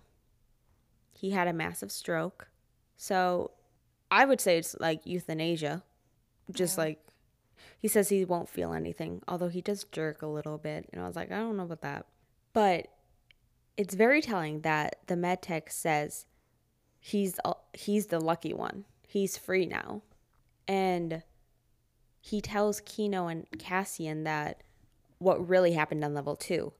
He 1.13 1.31
had 1.31 1.47
a 1.47 1.53
massive 1.53 1.91
stroke. 1.91 2.49
So 2.97 3.51
I 4.11 4.25
would 4.25 4.39
say 4.39 4.57
it's 4.57 4.75
like 4.79 5.05
euthanasia. 5.05 5.83
Just 6.51 6.77
yeah. 6.77 6.83
like 6.83 6.99
he 7.79 7.87
says 7.87 8.09
he 8.09 8.23
won't 8.25 8.49
feel 8.49 8.73
anything, 8.73 9.21
although 9.27 9.47
he 9.47 9.61
does 9.61 9.83
jerk 9.85 10.21
a 10.21 10.27
little 10.27 10.57
bit. 10.57 10.87
And 10.93 11.01
I 11.01 11.07
was 11.07 11.15
like, 11.15 11.31
I 11.31 11.37
don't 11.37 11.57
know 11.57 11.63
about 11.63 11.81
that. 11.81 12.05
But 12.53 12.87
it's 13.77 13.95
very 13.95 14.21
telling 14.21 14.61
that 14.61 14.97
the 15.07 15.15
med 15.15 15.41
tech 15.41 15.69
says 15.71 16.25
he's 16.99 17.39
he's 17.73 18.07
the 18.07 18.19
lucky 18.19 18.53
one. 18.53 18.85
He's 19.07 19.37
free 19.37 19.65
now. 19.65 20.01
And 20.67 21.23
he 22.21 22.41
tells 22.41 22.81
Kino 22.81 23.27
and 23.27 23.45
Cassian 23.59 24.23
that 24.23 24.63
what 25.19 25.47
really 25.47 25.73
happened 25.73 26.03
on 26.03 26.13
level 26.13 26.35
2 26.35 26.73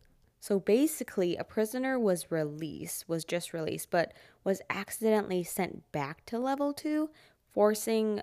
so 0.46 0.60
basically, 0.60 1.36
a 1.38 1.44
prisoner 1.44 1.98
was 1.98 2.30
released, 2.30 3.10
was 3.10 3.26
just 3.26 3.52
released, 3.52 3.90
but 3.90 4.14
was 4.44 4.62
accidentally 4.70 5.44
sent 5.44 5.92
back 5.92 6.24
to 6.28 6.38
level 6.38 6.72
two, 6.72 7.10
forcing 7.52 8.22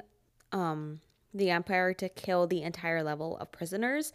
um, 0.53 1.01
the 1.35 1.51
Empire 1.51 1.93
to 1.95 2.09
kill 2.09 2.47
the 2.47 2.63
entire 2.63 3.03
level 3.03 3.37
of 3.39 3.51
prisoners 3.51 4.13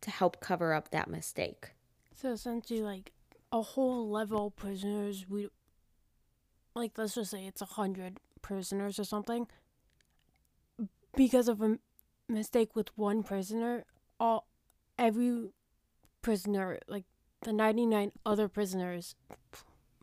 to 0.00 0.10
help 0.10 0.40
cover 0.40 0.74
up 0.74 0.90
that 0.90 1.08
mistake. 1.08 1.70
So 2.16 2.32
essentially, 2.32 2.82
like 2.82 3.12
a 3.52 3.62
whole 3.62 4.10
level 4.10 4.50
prisoners, 4.50 5.26
we 5.28 5.48
like 6.74 6.98
let's 6.98 7.14
just 7.14 7.30
say 7.30 7.46
it's 7.46 7.62
a 7.62 7.66
hundred 7.66 8.18
prisoners 8.42 8.98
or 8.98 9.04
something. 9.04 9.46
Because 11.16 11.48
of 11.48 11.60
a 11.62 11.78
mistake 12.28 12.76
with 12.76 12.96
one 12.96 13.22
prisoner, 13.22 13.84
all 14.20 14.46
every 14.98 15.48
prisoner 16.22 16.78
like 16.88 17.04
the 17.42 17.52
99 17.52 18.10
other 18.24 18.48
prisoners 18.48 19.14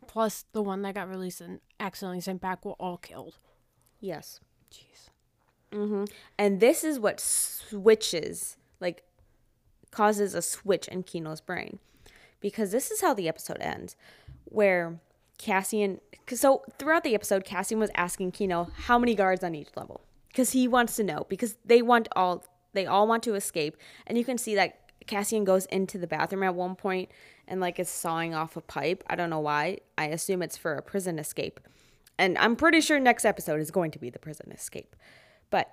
plus 0.08 0.46
the 0.54 0.62
one 0.62 0.82
that 0.84 0.96
got 0.96 1.10
released 1.10 1.42
and 1.42 1.60
accidentally 1.80 2.22
sent 2.22 2.42
back 2.42 2.64
were 2.64 2.74
all 2.74 2.98
killed. 2.98 3.38
Yes. 4.00 4.40
Jeez. 4.72 5.10
Mhm. 5.72 6.10
And 6.38 6.60
this 6.60 6.84
is 6.84 7.00
what 7.00 7.20
switches 7.20 8.58
like 8.80 9.04
causes 9.92 10.34
a 10.34 10.42
switch 10.42 10.88
in 10.88 11.04
Kino's 11.04 11.42
brain. 11.42 11.80
Because 12.40 12.72
this 12.72 12.92
is 12.92 13.02
how 13.02 13.14
the 13.14 13.28
episode 13.28 13.58
ends 13.60 13.96
where 14.46 15.00
Cassian 15.38 16.00
so 16.30 16.64
throughout 16.78 17.04
the 17.04 17.16
episode 17.16 17.44
Cassian 17.44 17.80
was 17.80 17.90
asking 17.96 18.32
Kino 18.32 18.70
how 18.76 18.98
many 18.98 19.16
guards 19.16 19.44
on 19.44 19.56
each 19.56 19.70
level 19.76 20.02
because 20.34 20.52
he 20.52 20.68
wants 20.68 20.98
to 20.98 21.04
know 21.04 21.26
because 21.30 21.56
they 21.64 21.82
want 21.82 22.10
all 22.16 22.44
they 22.74 22.86
all 22.86 23.08
want 23.08 23.24
to 23.24 23.36
escape 23.36 23.78
and 24.06 24.18
you 24.18 24.26
can 24.26 24.38
see 24.38 24.56
that 24.56 24.80
Cassian 25.06 25.44
goes 25.44 25.66
into 25.68 25.98
the 25.98 26.08
bathroom 26.08 26.44
at 26.44 26.56
one 26.56 26.76
point 26.76 27.10
and 27.48 27.62
like 27.62 27.80
is 27.80 27.90
sawing 27.90 28.34
off 28.34 28.56
a 28.56 28.62
pipe. 28.62 29.04
I 29.08 29.16
don't 29.16 29.30
know 29.30 29.40
why. 29.40 29.80
I 29.98 30.06
assume 30.06 30.42
it's 30.42 30.58
for 30.58 30.76
a 30.76 30.82
prison 30.82 31.20
escape. 31.20 31.60
And 32.18 32.38
I'm 32.38 32.56
pretty 32.56 32.82
sure 32.82 33.00
next 33.00 33.26
episode 33.26 33.60
is 33.60 33.72
going 33.72 33.92
to 33.92 34.00
be 34.00 34.10
the 34.10 34.20
prison 34.20 34.52
escape. 34.52 34.96
But 35.50 35.72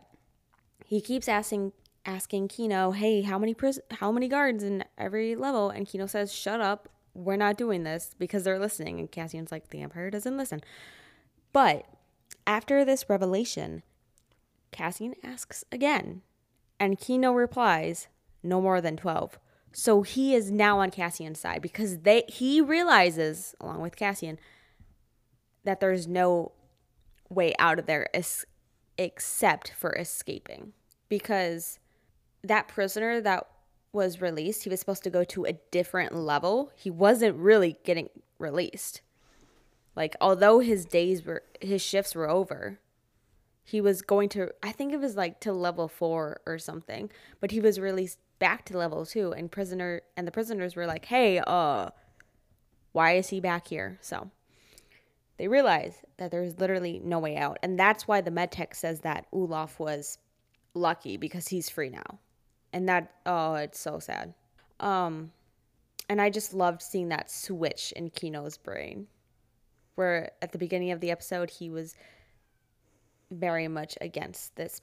he 0.84 1.00
keeps 1.00 1.28
asking 1.28 1.72
asking 2.06 2.48
Kino, 2.48 2.92
"Hey, 2.92 3.22
how 3.22 3.38
many 3.38 3.54
pris- 3.54 3.80
how 3.92 4.10
many 4.10 4.26
guards 4.26 4.64
in 4.64 4.84
every 4.96 5.36
level?" 5.36 5.70
And 5.70 5.86
Kino 5.86 6.06
says, 6.06 6.32
"Shut 6.32 6.60
up. 6.60 6.88
We're 7.14 7.36
not 7.36 7.58
doing 7.58 7.84
this 7.84 8.14
because 8.18 8.44
they're 8.44 8.58
listening." 8.58 8.98
And 8.98 9.10
Cassian's 9.10 9.52
like, 9.52 9.68
"The 9.68 9.82
Empire 9.82 10.10
doesn't 10.10 10.36
listen." 10.36 10.62
But 11.52 11.84
after 12.46 12.84
this 12.84 13.08
revelation, 13.08 13.82
Cassian 14.72 15.14
asks 15.22 15.64
again, 15.72 16.22
and 16.78 16.98
Kino 16.98 17.32
replies, 17.32 18.08
"No 18.42 18.60
more 18.60 18.80
than 18.80 18.96
12." 18.96 19.38
So 19.72 20.02
he 20.02 20.34
is 20.34 20.50
now 20.50 20.80
on 20.80 20.90
Cassian's 20.90 21.38
side 21.38 21.62
because 21.62 22.00
they 22.00 22.24
he 22.28 22.60
realizes, 22.60 23.54
along 23.60 23.80
with 23.80 23.96
Cassian, 23.96 24.38
that 25.64 25.80
there's 25.80 26.06
no 26.08 26.52
way 27.28 27.54
out 27.58 27.78
of 27.78 27.86
there 27.86 28.08
es- 28.14 28.46
except 28.98 29.72
for 29.72 29.92
escaping 29.92 30.72
because 31.08 31.78
that 32.42 32.68
prisoner 32.68 33.20
that 33.20 33.46
was 33.92 34.20
released, 34.20 34.64
he 34.64 34.70
was 34.70 34.80
supposed 34.80 35.02
to 35.04 35.10
go 35.10 35.24
to 35.24 35.44
a 35.44 35.52
different 35.70 36.14
level. 36.14 36.70
He 36.76 36.90
wasn't 36.90 37.36
really 37.36 37.76
getting 37.84 38.08
released. 38.38 39.00
Like 39.96 40.16
although 40.20 40.60
his 40.60 40.84
days 40.84 41.24
were 41.24 41.42
his 41.60 41.82
shifts 41.82 42.14
were 42.14 42.28
over, 42.28 42.78
he 43.64 43.80
was 43.80 44.02
going 44.02 44.28
to 44.30 44.50
I 44.62 44.72
think 44.72 44.92
it 44.92 45.00
was 45.00 45.16
like 45.16 45.40
to 45.40 45.52
level 45.52 45.88
4 45.88 46.40
or 46.46 46.58
something, 46.58 47.10
but 47.40 47.50
he 47.50 47.60
was 47.60 47.78
released 47.78 48.18
back 48.38 48.64
to 48.66 48.78
level 48.78 49.04
2 49.04 49.32
and 49.32 49.50
prisoner 49.50 50.02
and 50.16 50.26
the 50.26 50.32
prisoners 50.32 50.76
were 50.76 50.86
like, 50.86 51.04
"Hey, 51.06 51.38
uh 51.46 51.90
why 52.92 53.12
is 53.12 53.28
he 53.28 53.40
back 53.40 53.68
here?" 53.68 53.98
So 54.00 54.30
they 55.38 55.48
realize 55.48 56.02
that 56.18 56.30
there's 56.30 56.58
literally 56.58 57.00
no 57.02 57.18
way 57.18 57.36
out. 57.36 57.58
And 57.62 57.78
that's 57.78 58.06
why 58.06 58.20
the 58.20 58.30
medtech 58.30 58.74
says 58.74 59.00
that 59.00 59.26
Ulaf 59.32 59.78
was 59.78 60.18
lucky 60.74 61.16
because 61.16 61.48
he's 61.48 61.70
free 61.70 61.90
now. 61.90 62.18
And 62.72 62.88
that 62.88 63.12
oh, 63.26 63.54
it's 63.54 63.80
so 63.80 63.98
sad. 63.98 64.34
Um 64.80 65.32
and 66.08 66.20
I 66.20 66.28
just 66.28 66.54
loved 66.54 66.82
seeing 66.82 67.08
that 67.10 67.30
switch 67.30 67.92
in 67.92 68.10
Kino's 68.10 68.58
brain 68.58 69.06
where 69.94 70.32
at 70.40 70.50
the 70.52 70.58
beginning 70.58 70.90
of 70.90 71.00
the 71.00 71.10
episode 71.10 71.50
he 71.50 71.68
was 71.68 71.94
very 73.30 73.68
much 73.68 73.96
against 74.00 74.56
this 74.56 74.80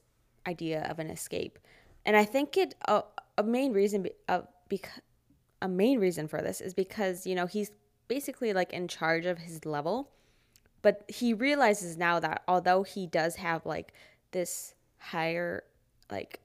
idea 0.48 0.88
of 0.90 1.00
an 1.00 1.10
escape. 1.10 1.60
And 2.06 2.16
i 2.16 2.24
think 2.24 2.56
it 2.58 2.76
a, 2.88 3.04
a 3.38 3.44
main 3.44 3.74
reason 3.74 4.08
uh, 4.30 4.42
because 4.70 5.02
a 5.62 5.68
main 5.68 6.00
reason 6.00 6.28
for 6.28 6.42
this 6.42 6.62
is 6.62 6.74
because 6.74 7.26
you 7.26 7.36
know 7.36 7.48
he's 7.48 7.72
basically 8.08 8.54
like 8.54 8.72
in 8.72 8.88
charge 8.88 9.26
of 9.26 9.40
his 9.40 9.66
level. 9.66 10.12
But 10.84 11.04
he 11.08 11.34
realizes 11.34 11.98
now 11.98 12.20
that 12.20 12.44
although 12.48 12.84
he 12.84 13.08
does 13.08 13.36
have 13.36 13.66
like 13.66 13.94
this 14.32 14.76
higher 15.00 15.64
like 16.10 16.40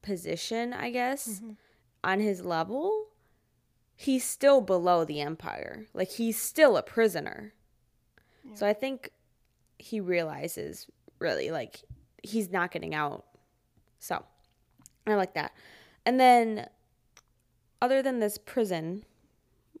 position 0.00 0.72
i 0.72 0.90
guess 0.90 1.28
mm-hmm. 1.28 1.52
on 2.02 2.18
his 2.18 2.44
level 2.44 3.12
he's 4.02 4.24
still 4.24 4.60
below 4.60 5.04
the 5.04 5.20
empire. 5.20 5.86
Like 5.94 6.10
he's 6.10 6.36
still 6.36 6.76
a 6.76 6.82
prisoner. 6.82 7.54
So 8.54 8.66
I 8.66 8.72
think 8.72 9.10
he 9.78 10.00
realizes 10.00 10.88
really 11.22 11.50
like 11.50 11.80
he's 12.22 12.50
not 12.50 12.70
getting 12.70 12.94
out. 12.94 13.24
So 13.98 14.24
I 15.06 15.14
like 15.14 15.34
that. 15.34 15.52
And 16.04 16.18
then 16.20 16.68
other 17.80 18.02
than 18.02 18.18
this 18.18 18.38
prison 18.38 19.04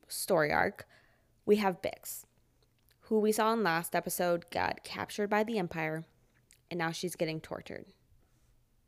story 0.08 0.52
arc, 0.52 0.86
we 1.44 1.56
have 1.56 1.82
Bix, 1.82 2.24
who 3.02 3.18
we 3.18 3.32
saw 3.32 3.52
in 3.52 3.62
last 3.62 3.94
episode 3.94 4.50
got 4.50 4.84
captured 4.84 5.28
by 5.28 5.42
the 5.44 5.58
Empire 5.58 6.04
and 6.70 6.78
now 6.78 6.90
she's 6.90 7.16
getting 7.16 7.40
tortured 7.40 7.84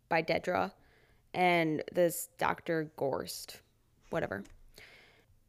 by 0.09 0.23
Dedra 0.23 0.73
and 1.35 1.83
this 1.93 2.29
Dr. 2.39 2.91
Gorst, 2.97 3.61
whatever. 4.11 4.45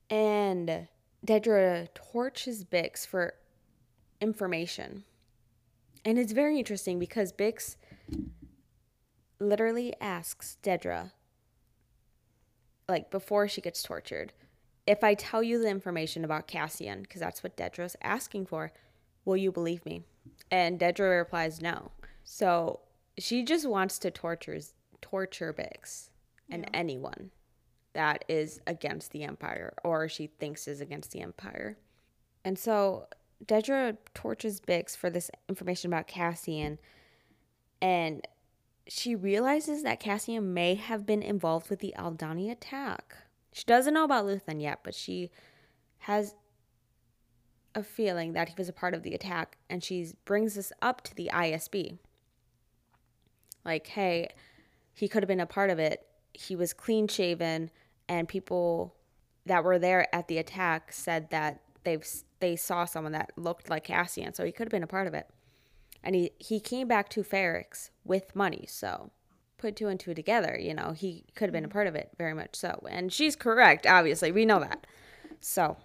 And 0.10 0.88
Dedra 1.26 1.88
torches 1.94 2.66
Bix 2.66 3.08
for 3.08 3.36
information. 4.20 5.04
And 6.06 6.20
it's 6.20 6.32
very 6.32 6.60
interesting 6.60 7.00
because 7.00 7.34
Bix 7.34 7.78
literally 9.40 9.94
asks 10.00 10.58
Dedra, 10.62 11.12
like 12.88 13.10
before 13.10 13.48
she 13.48 13.60
gets 13.60 13.82
tortured, 13.82 14.32
if 14.86 15.04
I 15.04 15.16
tell 15.16 15.42
you 15.42 15.60
the 15.60 15.68
information 15.68 16.24
about 16.24 16.48
Cassian, 16.48 17.02
because 17.02 17.20
that's 17.20 17.44
what 17.44 17.58
Dedra's 17.58 17.96
asking 18.04 18.46
for, 18.46 18.72
will 19.26 19.36
you 19.36 19.52
believe 19.52 19.84
me? 19.84 20.04
And 20.52 20.80
Dedra 20.80 21.18
replies 21.18 21.60
no. 21.60 21.92
So 22.24 22.82
she 23.18 23.44
just 23.44 23.68
wants 23.68 23.98
to 24.00 24.12
torture 24.12 24.60
torture 25.02 25.54
Bix 25.54 26.10
and 26.50 26.64
yeah. 26.64 26.80
anyone 26.80 27.32
that 27.94 28.26
is 28.28 28.60
against 28.68 29.12
the 29.12 29.24
Empire 29.24 29.74
or 29.84 30.08
she 30.08 30.28
thinks 30.28 30.68
is 30.68 30.82
against 30.82 31.12
the 31.12 31.22
Empire. 31.22 31.78
And 32.44 32.60
so 32.60 33.08
Dedra 33.44 33.98
tortures 34.14 34.62
Bix 34.62 34.96
for 34.96 35.10
this 35.10 35.30
information 35.50 35.92
about 35.92 36.08
Cassian, 36.08 36.80
and 37.82 38.28
she 38.88 39.16
realizes 39.16 39.84
that 39.84 40.00
Cassian 40.00 40.54
may 40.54 40.76
have 40.76 41.06
been 41.06 41.22
involved 41.22 41.70
with 41.70 41.80
the 41.80 41.94
Aldhani 41.98 42.52
attack. 42.52 43.16
She 43.52 43.64
doesn't 43.66 43.94
know 43.94 44.04
about 44.04 44.26
Luthen 44.26 44.62
yet, 44.62 44.80
but 44.84 44.94
she 44.94 45.32
has 46.00 46.36
a 47.74 47.84
feeling 47.84 48.34
that 48.34 48.50
he 48.50 48.56
was 48.58 48.70
a 48.70 48.74
part 48.74 48.94
of 48.94 49.04
the 49.04 49.14
attack, 49.14 49.58
and 49.70 49.84
she 49.84 50.08
brings 50.24 50.56
this 50.56 50.72
up 50.82 51.02
to 51.02 51.16
the 51.16 51.30
ISB. 51.34 51.98
Like, 53.66 53.88
hey, 53.88 54.30
he 54.94 55.08
could 55.08 55.24
have 55.24 55.28
been 55.28 55.40
a 55.40 55.46
part 55.46 55.70
of 55.70 55.80
it. 55.80 56.06
He 56.34 56.56
was 56.56 56.74
clean 56.74 57.08
shaven, 57.08 57.72
and 58.08 58.28
people 58.28 58.96
that 59.46 59.64
were 59.64 59.80
there 59.80 60.14
at 60.16 60.28
the 60.28 60.38
attack 60.38 60.92
said 60.92 61.30
that 61.32 61.62
they've 61.84 62.06
they 62.46 62.56
saw 62.56 62.86
someone 62.86 63.14
that 63.14 63.32
looked 63.36 63.72
like 63.72 63.86
Cassian, 63.86 64.36
so 64.36 64.46
he 64.46 64.52
could 64.52 64.68
have 64.68 64.72
been 64.72 64.84
a 64.84 64.88
part 64.88 65.08
of 65.08 65.16
it. 65.16 65.28
And 66.04 66.14
he 66.14 66.32
he 66.38 66.60
came 66.60 66.88
back 66.88 67.10
to 67.10 67.24
Ferrix 67.24 67.90
with 68.04 68.36
money, 68.36 68.66
so 68.70 69.12
put 69.58 69.76
two 69.76 69.88
and 69.88 70.00
two 70.00 70.14
together, 70.14 70.56
you 70.62 70.74
know, 70.76 70.92
he 70.92 71.26
could 71.34 71.48
have 71.48 71.54
been 71.54 71.66
a 71.66 71.70
part 71.70 71.88
of 71.88 71.96
it, 71.96 72.12
very 72.20 72.36
much 72.36 72.56
so. 72.56 72.86
And 72.88 73.12
she's 73.12 73.36
correct, 73.36 73.88
obviously, 73.88 74.32
we 74.32 74.46
know 74.46 74.60
that. 74.60 74.86
So 75.40 75.78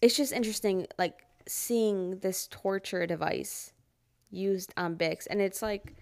it's 0.00 0.16
just 0.16 0.32
interesting, 0.32 0.86
like 0.98 1.26
seeing 1.46 2.20
this 2.20 2.48
torture 2.50 3.06
device 3.06 3.72
used 4.30 4.72
on 4.78 4.96
Bix, 4.96 5.26
and 5.28 5.42
it's 5.42 5.60
like 5.60 5.94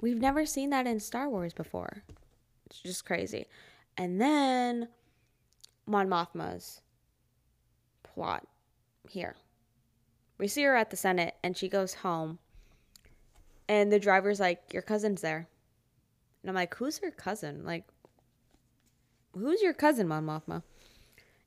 we've 0.00 0.20
never 0.20 0.44
seen 0.44 0.70
that 0.70 0.88
in 0.88 0.98
Star 0.98 1.28
Wars 1.28 1.52
before. 1.52 2.02
It's 2.66 2.80
just 2.80 3.04
crazy. 3.04 3.46
And 3.96 4.20
then 4.20 4.88
Mon 5.86 6.08
Mothma's 6.08 6.80
plot 8.02 8.48
here. 9.08 9.36
We 10.38 10.48
see 10.48 10.62
her 10.62 10.76
at 10.76 10.90
the 10.90 10.96
Senate 10.96 11.34
and 11.42 11.56
she 11.56 11.68
goes 11.68 11.94
home. 11.94 12.38
And 13.68 13.92
the 13.92 14.00
driver's 14.00 14.40
like, 14.40 14.72
Your 14.72 14.82
cousin's 14.82 15.20
there. 15.20 15.48
And 16.42 16.50
I'm 16.50 16.54
like, 16.54 16.74
Who's 16.74 16.98
her 16.98 17.10
cousin? 17.10 17.64
Like, 17.64 17.84
who's 19.34 19.62
your 19.62 19.72
cousin, 19.72 20.08
Mon 20.08 20.26
Mothma? 20.26 20.62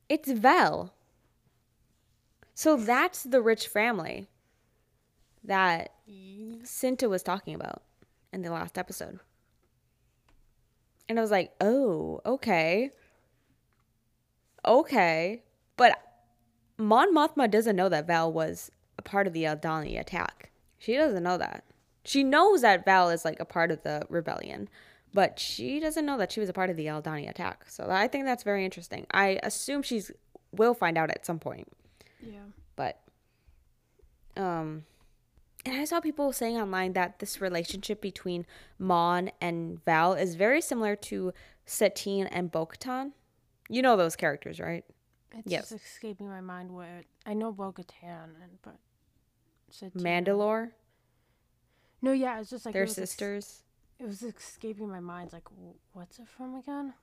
It's 0.10 0.32
Vel. 0.32 0.94
So 2.54 2.78
that's 2.78 3.24
the 3.24 3.42
rich 3.42 3.68
family 3.68 4.28
that 5.44 5.92
Cinta 6.64 7.10
was 7.10 7.24
talking 7.24 7.54
about 7.54 7.84
in 8.32 8.42
the 8.42 8.52
last 8.52 8.78
episode. 8.78 9.20
And 11.08 11.20
I 11.20 11.22
was 11.22 11.32
like, 11.32 11.52
oh, 11.62 12.22
okay. 12.26 12.92
Okay. 14.66 15.44
But 15.78 15.98
Mon 16.78 17.14
Mothma 17.14 17.50
doesn't 17.50 17.76
know 17.76 17.90
that 17.90 18.08
Val 18.08 18.32
was 18.32 18.72
a 18.98 19.02
part 19.02 19.28
of 19.28 19.34
the 19.34 19.44
Aldhani 19.44 20.00
attack. 20.00 20.52
She 20.78 20.96
doesn't 20.96 21.24
know 21.24 21.38
that. 21.38 21.64
She 22.04 22.24
knows 22.24 22.62
that 22.62 22.86
Val 22.86 23.10
is 23.10 23.26
like 23.26 23.40
a 23.40 23.46
part 23.46 23.72
of 23.72 23.82
the 23.84 24.06
rebellion, 24.10 24.70
but 25.14 25.40
she 25.40 25.80
doesn't 25.80 26.06
know 26.06 26.18
that 26.18 26.32
she 26.32 26.40
was 26.40 26.50
a 26.50 26.54
part 26.54 26.70
of 26.70 26.78
the 26.78 26.86
Aldhani 26.86 27.30
attack. 27.30 27.66
So 27.68 27.88
I 27.90 28.08
think 28.08 28.26
that's 28.26 28.44
very 28.44 28.64
interesting. 28.64 29.08
I 29.12 29.40
assume 29.42 29.82
she's 29.82 30.12
will 30.52 30.74
find 30.74 30.98
out 30.98 31.10
at 31.10 31.26
some 31.26 31.40
point. 31.40 31.68
Yeah. 32.22 32.40
But 32.76 33.00
um 34.38 34.86
and 35.66 35.82
I 35.82 35.86
saw 35.86 36.00
people 36.00 36.32
saying 36.32 36.58
online 36.58 36.94
that 36.94 37.18
this 37.20 37.42
relationship 37.42 38.00
between 38.00 38.46
Mon 38.78 39.32
and 39.42 39.84
Val 39.84 40.14
is 40.14 40.36
very 40.36 40.62
similar 40.62 40.96
to 40.98 41.34
Satine 41.66 42.28
and 42.28 42.52
Bo-Katan. 42.52 43.14
You 43.68 43.82
know 43.82 43.98
those 43.98 44.16
characters, 44.16 44.60
right? 44.60 44.86
It's 45.32 45.52
yes. 45.52 45.70
just 45.70 45.86
escaping 45.86 46.30
my 46.30 46.42
mind 46.42 46.72
where 46.72 47.04
I 47.26 47.34
know 47.34 47.52
Bo-Katan, 47.52 48.30
but 48.62 48.78
Mandalore. 49.96 50.72
No, 52.02 52.12
yeah, 52.12 52.40
it's 52.40 52.50
just 52.50 52.66
like 52.66 52.74
they're 52.74 52.88
sisters. 52.88 53.64
Ex- 54.00 54.00
it 54.00 54.08
was 54.08 54.24
escaping 54.24 54.90
my 54.90 55.00
mind. 55.00 55.34
Like, 55.34 55.48
what's 55.94 56.20
it 56.20 56.28
from 56.28 56.56
again? 56.56 56.94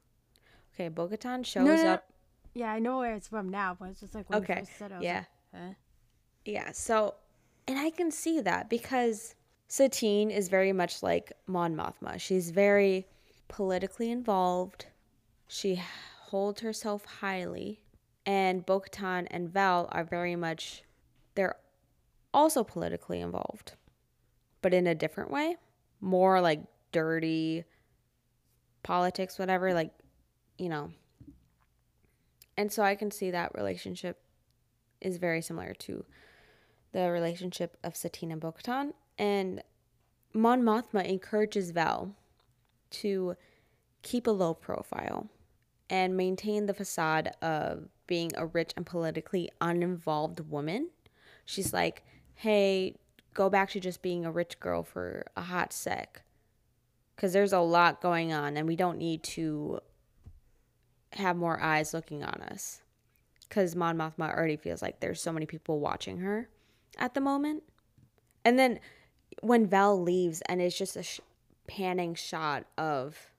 Okay, 0.75 0.89
Bo-Katan 0.89 1.45
shows 1.45 1.67
no, 1.67 1.75
no, 1.75 1.93
up. 1.95 2.05
Yeah, 2.55 2.73
I 2.73 2.79
know 2.79 2.99
where 2.99 3.15
it's 3.15 3.29
from 3.29 3.49
now, 3.49 3.77
but 3.79 3.91
it's 3.91 4.01
just 4.01 4.15
like 4.15 4.31
okay, 4.33 4.63
it, 4.63 4.93
yeah, 5.01 5.25
like, 5.53 5.63
huh? 5.63 5.75
yeah. 6.45 6.73
So, 6.73 7.15
and 7.67 7.79
I 7.79 7.91
can 7.91 8.11
see 8.11 8.41
that 8.41 8.69
because 8.69 9.35
Satine 9.69 10.31
is 10.31 10.49
very 10.49 10.73
much 10.73 11.03
like 11.03 11.33
Mon 11.47 11.75
Mothma. 11.75 12.21
She's 12.21 12.51
very 12.51 13.07
politically 13.49 14.11
involved. 14.11 14.87
She 15.49 15.83
holds 16.27 16.61
herself 16.61 17.05
highly 17.05 17.82
and 18.27 18.65
bo 18.65 18.83
and 19.01 19.49
Val 19.49 19.89
are 19.93 20.05
very 20.05 20.37
much, 20.37 20.83
they're 21.35 21.57
also 22.33 22.65
politically 22.65 23.21
involved, 23.21 23.75
but 24.61 24.73
in 24.75 24.87
a 24.87 24.95
different 24.95 25.31
way. 25.31 25.57
More 26.01 26.41
like 26.41 26.63
dirty 26.91 27.65
politics, 28.83 29.39
whatever, 29.39 29.73
like, 29.73 29.93
you 30.59 30.69
know. 30.69 30.91
And 32.57 32.71
so 32.71 32.83
I 32.83 32.95
can 32.95 33.11
see 33.11 33.31
that 33.31 33.55
relationship 33.55 34.21
is 35.01 35.17
very 35.17 35.43
similar 35.43 35.75
to 35.75 36.05
the 36.93 37.11
relationship 37.11 37.77
of 37.83 37.97
Satine 37.97 38.31
and 38.31 38.41
Bo-Katan, 38.41 38.93
and 39.19 39.63
Mon 40.35 40.63
Mothma 40.63 41.05
encourages 41.05 41.71
Val 41.71 42.15
to 42.91 43.37
keep 44.03 44.27
a 44.27 44.31
low 44.31 44.53
profile 44.55 45.29
and 45.89 46.17
maintain 46.17 46.67
the 46.67 46.75
facade 46.75 47.33
of 47.41 47.89
being 48.07 48.31
a 48.37 48.47
rich 48.47 48.73
and 48.77 48.85
politically 48.85 49.51
uninvolved 49.61 50.41
woman. 50.51 50.91
She's 51.45 51.73
like, 51.73 52.05
hey, 52.35 52.97
go 53.35 53.49
back 53.49 53.71
to 53.71 53.81
just 53.81 54.03
being 54.03 54.25
a 54.25 54.33
rich 54.33 54.61
girl 54.61 54.83
for 54.83 55.25
a 55.37 55.43
hot 55.43 55.73
sec. 55.73 56.23
Because 57.15 57.33
there's 57.33 57.53
a 57.53 57.61
lot 57.61 58.01
going 58.01 58.33
on, 58.33 58.57
and 58.57 58.67
we 58.67 58.77
don't 58.77 58.99
need 58.99 59.23
to 59.23 59.81
have 61.12 61.37
more 61.37 61.61
eyes 61.61 61.95
looking 61.95 62.25
on 62.25 62.41
us. 62.43 62.83
Because 63.49 63.77
Mon 63.77 63.97
Mothma 63.97 64.35
already 64.35 64.57
feels 64.57 64.83
like 64.83 65.01
there's 65.01 65.21
so 65.21 65.33
many 65.33 65.47
people 65.47 65.79
watching 65.79 66.19
her 66.19 66.49
at 66.97 67.15
the 67.15 67.21
moment. 67.21 67.62
And 68.45 68.59
then 68.59 68.81
when 69.41 69.67
Val 69.67 70.01
leaves, 70.01 70.43
and 70.43 70.61
it's 70.61 70.77
just 70.77 70.97
a 70.97 71.03
sh- 71.03 71.21
panning 71.69 72.15
shot 72.15 72.65
of 72.77 73.31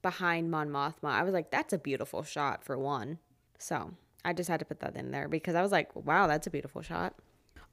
behind 0.00 0.50
Mon 0.50 0.70
Mothma, 0.70 1.10
I 1.10 1.22
was 1.22 1.34
like, 1.34 1.50
that's 1.50 1.72
a 1.72 1.78
beautiful 1.78 2.22
shot 2.22 2.64
for 2.64 2.78
one. 2.78 3.18
So 3.60 3.92
I 4.24 4.32
just 4.32 4.48
had 4.48 4.60
to 4.60 4.66
put 4.66 4.80
that 4.80 4.96
in 4.96 5.10
there 5.10 5.28
because 5.28 5.54
I 5.54 5.62
was 5.62 5.70
like, 5.70 5.94
wow, 5.94 6.26
that's 6.26 6.46
a 6.46 6.50
beautiful 6.50 6.82
shot. 6.82 7.14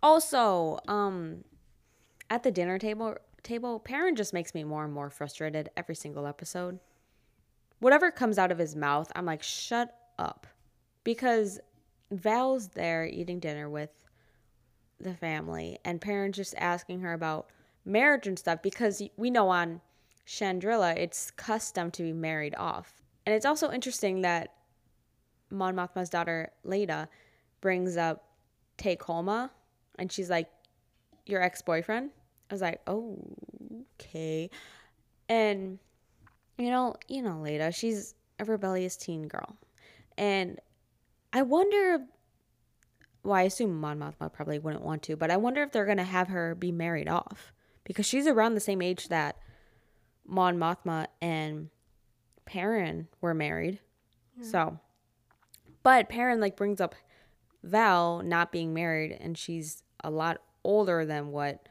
Also, 0.04 0.80
um, 0.88 1.44
at 2.30 2.44
the 2.44 2.52
dinner 2.52 2.78
table, 2.78 3.16
table, 3.42 3.80
Perrin 3.80 4.16
just 4.16 4.34
makes 4.34 4.54
me 4.54 4.64
more 4.64 4.84
and 4.84 4.94
more 4.94 5.10
frustrated 5.10 5.70
every 5.78 5.96
single 5.96 6.28
episode. 6.28 6.80
Whatever 7.80 8.12
comes 8.12 8.38
out 8.38 8.52
of 8.52 8.58
his 8.58 8.76
mouth, 8.76 9.12
I'm 9.16 9.26
like, 9.26 9.42
shut 9.42 9.96
up. 10.20 10.46
Because 11.04 11.60
Val's 12.12 12.70
there 12.70 13.06
eating 13.06 13.40
dinner 13.40 13.70
with 13.70 13.92
the 15.00 15.14
family, 15.14 15.78
and 15.86 16.02
Perrin's 16.02 16.36
just 16.36 16.56
asking 16.58 17.00
her 17.02 17.14
about 17.14 17.50
marriage 17.86 18.28
and 18.28 18.38
stuff 18.38 18.62
because 18.62 19.02
we 19.16 19.30
know 19.30 19.48
on 19.50 19.80
Chandrila 20.28 20.98
it's 20.98 21.32
custom 21.32 21.92
to 21.92 22.04
be 22.04 22.14
married 22.14 22.56
off. 22.58 23.02
And 23.26 23.34
it's 23.34 23.46
also 23.46 23.72
interesting 23.72 24.22
that 24.22 24.54
Mon 25.50 25.76
Mothma's 25.76 26.10
daughter, 26.10 26.52
Leda, 26.64 27.08
brings 27.62 27.98
up 27.98 28.24
Tay 28.78 28.96
Kolma, 28.96 29.50
and 29.98 30.12
she's 30.12 30.30
like, 30.30 30.50
Your 31.26 31.42
ex 31.42 31.62
boyfriend? 31.62 32.12
I 32.50 32.54
was 32.54 32.62
like, 32.62 32.82
Oh, 32.88 33.18
okay. 34.00 34.50
And 35.30 35.80
you 36.58 36.70
know, 36.70 36.96
you 37.08 37.22
know, 37.22 37.40
Leda, 37.42 37.72
she's 37.72 38.16
a 38.40 38.46
rebellious 38.46 38.98
teen 38.98 39.28
girl. 39.28 39.58
And 40.18 40.60
I 41.34 41.44
wonder 41.44 42.00
well, 43.24 43.36
I 43.36 43.42
assume 43.44 43.80
Mon 43.82 44.00
Mothma 44.00 44.32
probably 44.32 44.58
wouldn't 44.58 44.84
want 44.84 45.04
to, 45.04 45.18
but 45.18 45.30
I 45.30 45.36
wonder 45.38 45.62
if 45.62 45.72
they're 45.72 45.86
gonna 45.86 46.04
have 46.04 46.30
her 46.30 46.56
be 46.56 46.72
married 46.72 47.10
off. 47.10 47.52
Because 47.84 48.06
she's 48.06 48.28
around 48.28 48.54
the 48.54 48.62
same 48.62 48.82
age 48.82 49.10
that 49.10 49.38
Mon 50.26 50.58
Mothma 50.58 51.08
and 51.22 51.70
Perrin 52.46 53.08
were 53.22 53.34
married. 53.34 53.80
Yeah. 54.38 54.46
So 54.46 54.80
but 55.88 56.10
Perrin 56.10 56.42
like 56.42 56.58
brings 56.58 56.82
up 56.82 56.96
Val 57.64 58.22
not 58.22 58.52
being 58.52 58.74
married 58.74 59.18
and 59.22 59.38
she's 59.38 59.84
a 60.04 60.10
lot 60.10 60.42
older 60.66 61.06
than 61.06 61.32
what 61.32 61.70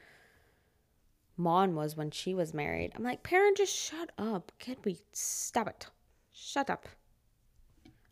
Mon 1.37 1.75
was 1.75 1.99
when 1.99 2.11
she 2.11 2.33
was 2.33 2.55
married. 2.55 2.93
I'm 2.97 3.03
like, 3.03 3.23
Perrin, 3.23 3.53
just 3.55 3.77
shut 3.77 4.09
up. 4.17 4.53
Can 4.59 4.77
we 4.87 5.01
stop 5.13 5.69
it? 5.69 5.89
Shut 6.33 6.71
up. 6.71 6.89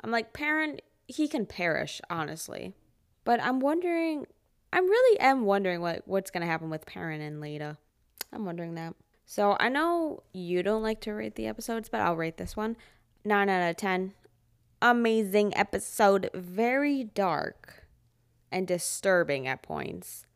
I'm 0.02 0.10
like, 0.10 0.34
Perrin, 0.34 0.80
he 1.08 1.26
can 1.26 1.46
perish, 1.46 2.02
honestly. 2.10 2.74
But 3.24 3.42
I'm 3.42 3.58
wondering, 3.60 4.26
I 4.74 4.80
really 4.80 5.20
am 5.20 5.46
wondering 5.46 5.80
what, 5.80 6.02
what's 6.04 6.30
going 6.30 6.42
to 6.42 6.46
happen 6.46 6.68
with 6.68 6.84
Perrin 6.84 7.22
and 7.22 7.40
Leda. 7.40 7.78
I'm 8.30 8.44
wondering 8.44 8.74
that. 8.74 8.94
So 9.24 9.56
I 9.58 9.70
know 9.70 10.22
you 10.34 10.62
don't 10.62 10.82
like 10.82 11.00
to 11.00 11.14
rate 11.14 11.36
the 11.36 11.46
episodes, 11.46 11.88
but 11.88 12.02
I'll 12.02 12.14
rate 12.14 12.36
this 12.36 12.54
one 12.54 12.76
9 13.24 13.48
out 13.48 13.70
of 13.70 13.78
10. 13.78 14.12
Amazing 14.84 15.56
episode. 15.56 16.28
Very 16.34 17.04
dark 17.04 17.86
and 18.52 18.68
disturbing 18.68 19.48
at 19.48 19.62
points. 19.62 20.26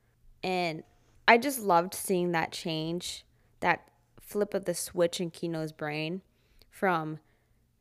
And 0.42 0.84
I 1.28 1.37
just 1.37 1.61
loved 1.61 1.92
seeing 1.92 2.32
that 2.32 2.50
change, 2.50 3.26
that 3.61 3.90
flip 4.18 4.54
of 4.54 4.64
the 4.64 4.72
switch 4.72 5.20
in 5.20 5.30
Kino's 5.30 5.72
brain 5.72 6.22
from 6.70 7.18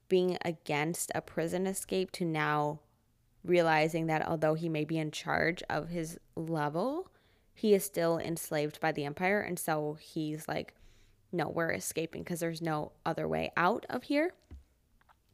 being 0.09 0.37
against 0.43 1.09
a 1.15 1.21
prison 1.21 1.67
escape 1.67 2.11
to 2.11 2.25
now 2.25 2.81
realizing 3.45 4.07
that 4.07 4.27
although 4.27 4.55
he 4.55 4.67
may 4.67 4.83
be 4.83 4.97
in 4.97 5.11
charge 5.11 5.63
of 5.69 5.87
his 5.87 6.19
level, 6.35 7.09
he 7.53 7.75
is 7.75 7.85
still 7.85 8.17
enslaved 8.17 8.81
by 8.81 8.91
the 8.91 9.05
Empire. 9.05 9.39
And 9.39 9.57
so 9.57 9.97
he's 10.01 10.49
like, 10.49 10.73
no, 11.31 11.47
we're 11.47 11.71
escaping 11.71 12.23
because 12.23 12.41
there's 12.41 12.61
no 12.61 12.91
other 13.05 13.25
way 13.25 13.53
out 13.55 13.85
of 13.89 14.03
here. 14.03 14.33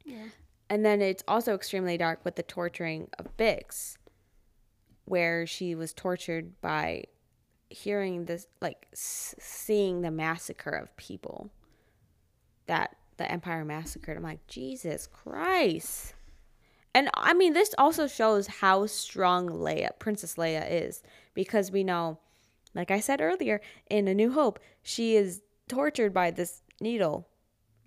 Yeah. 0.06 0.26
And 0.70 0.86
then 0.86 1.02
it's 1.02 1.24
also 1.28 1.54
extremely 1.54 1.98
dark 1.98 2.24
with 2.24 2.36
the 2.36 2.44
torturing 2.44 3.10
of 3.20 3.36
Bix, 3.38 3.98
where 5.06 5.46
she 5.46 5.76
was 5.76 5.94
tortured 5.94 6.60
by 6.62 7.04
hearing 7.70 8.26
this, 8.26 8.48
like 8.62 8.88
seeing 8.94 10.02
the 10.02 10.12
massacre 10.12 10.72
of 10.72 10.96
people 10.98 11.52
that 12.68 12.96
the 13.18 13.30
Empire 13.32 13.66
massacred. 13.66 14.18
I'm 14.18 14.24
like, 14.24 14.46
Jesus 14.48 15.08
Christ. 15.08 16.14
And 16.96 17.10
I 17.16 17.34
mean, 17.34 17.54
this 17.54 17.74
also 17.78 18.08
shows 18.08 18.48
how 18.48 18.86
strong 18.86 19.50
Leia, 19.50 19.90
Princess 20.00 20.36
Leia, 20.36 20.66
is 20.70 21.02
because 21.34 21.72
we 21.72 21.84
know, 21.84 22.20
like 22.76 22.92
I 22.92 23.00
said 23.00 23.22
earlier, 23.22 23.62
in 23.90 24.08
A 24.08 24.14
New 24.14 24.32
Hope, 24.32 24.60
she 24.82 25.16
is 25.16 25.42
tortured 25.68 26.14
by 26.14 26.32
this 26.32 26.62
needle 26.80 27.28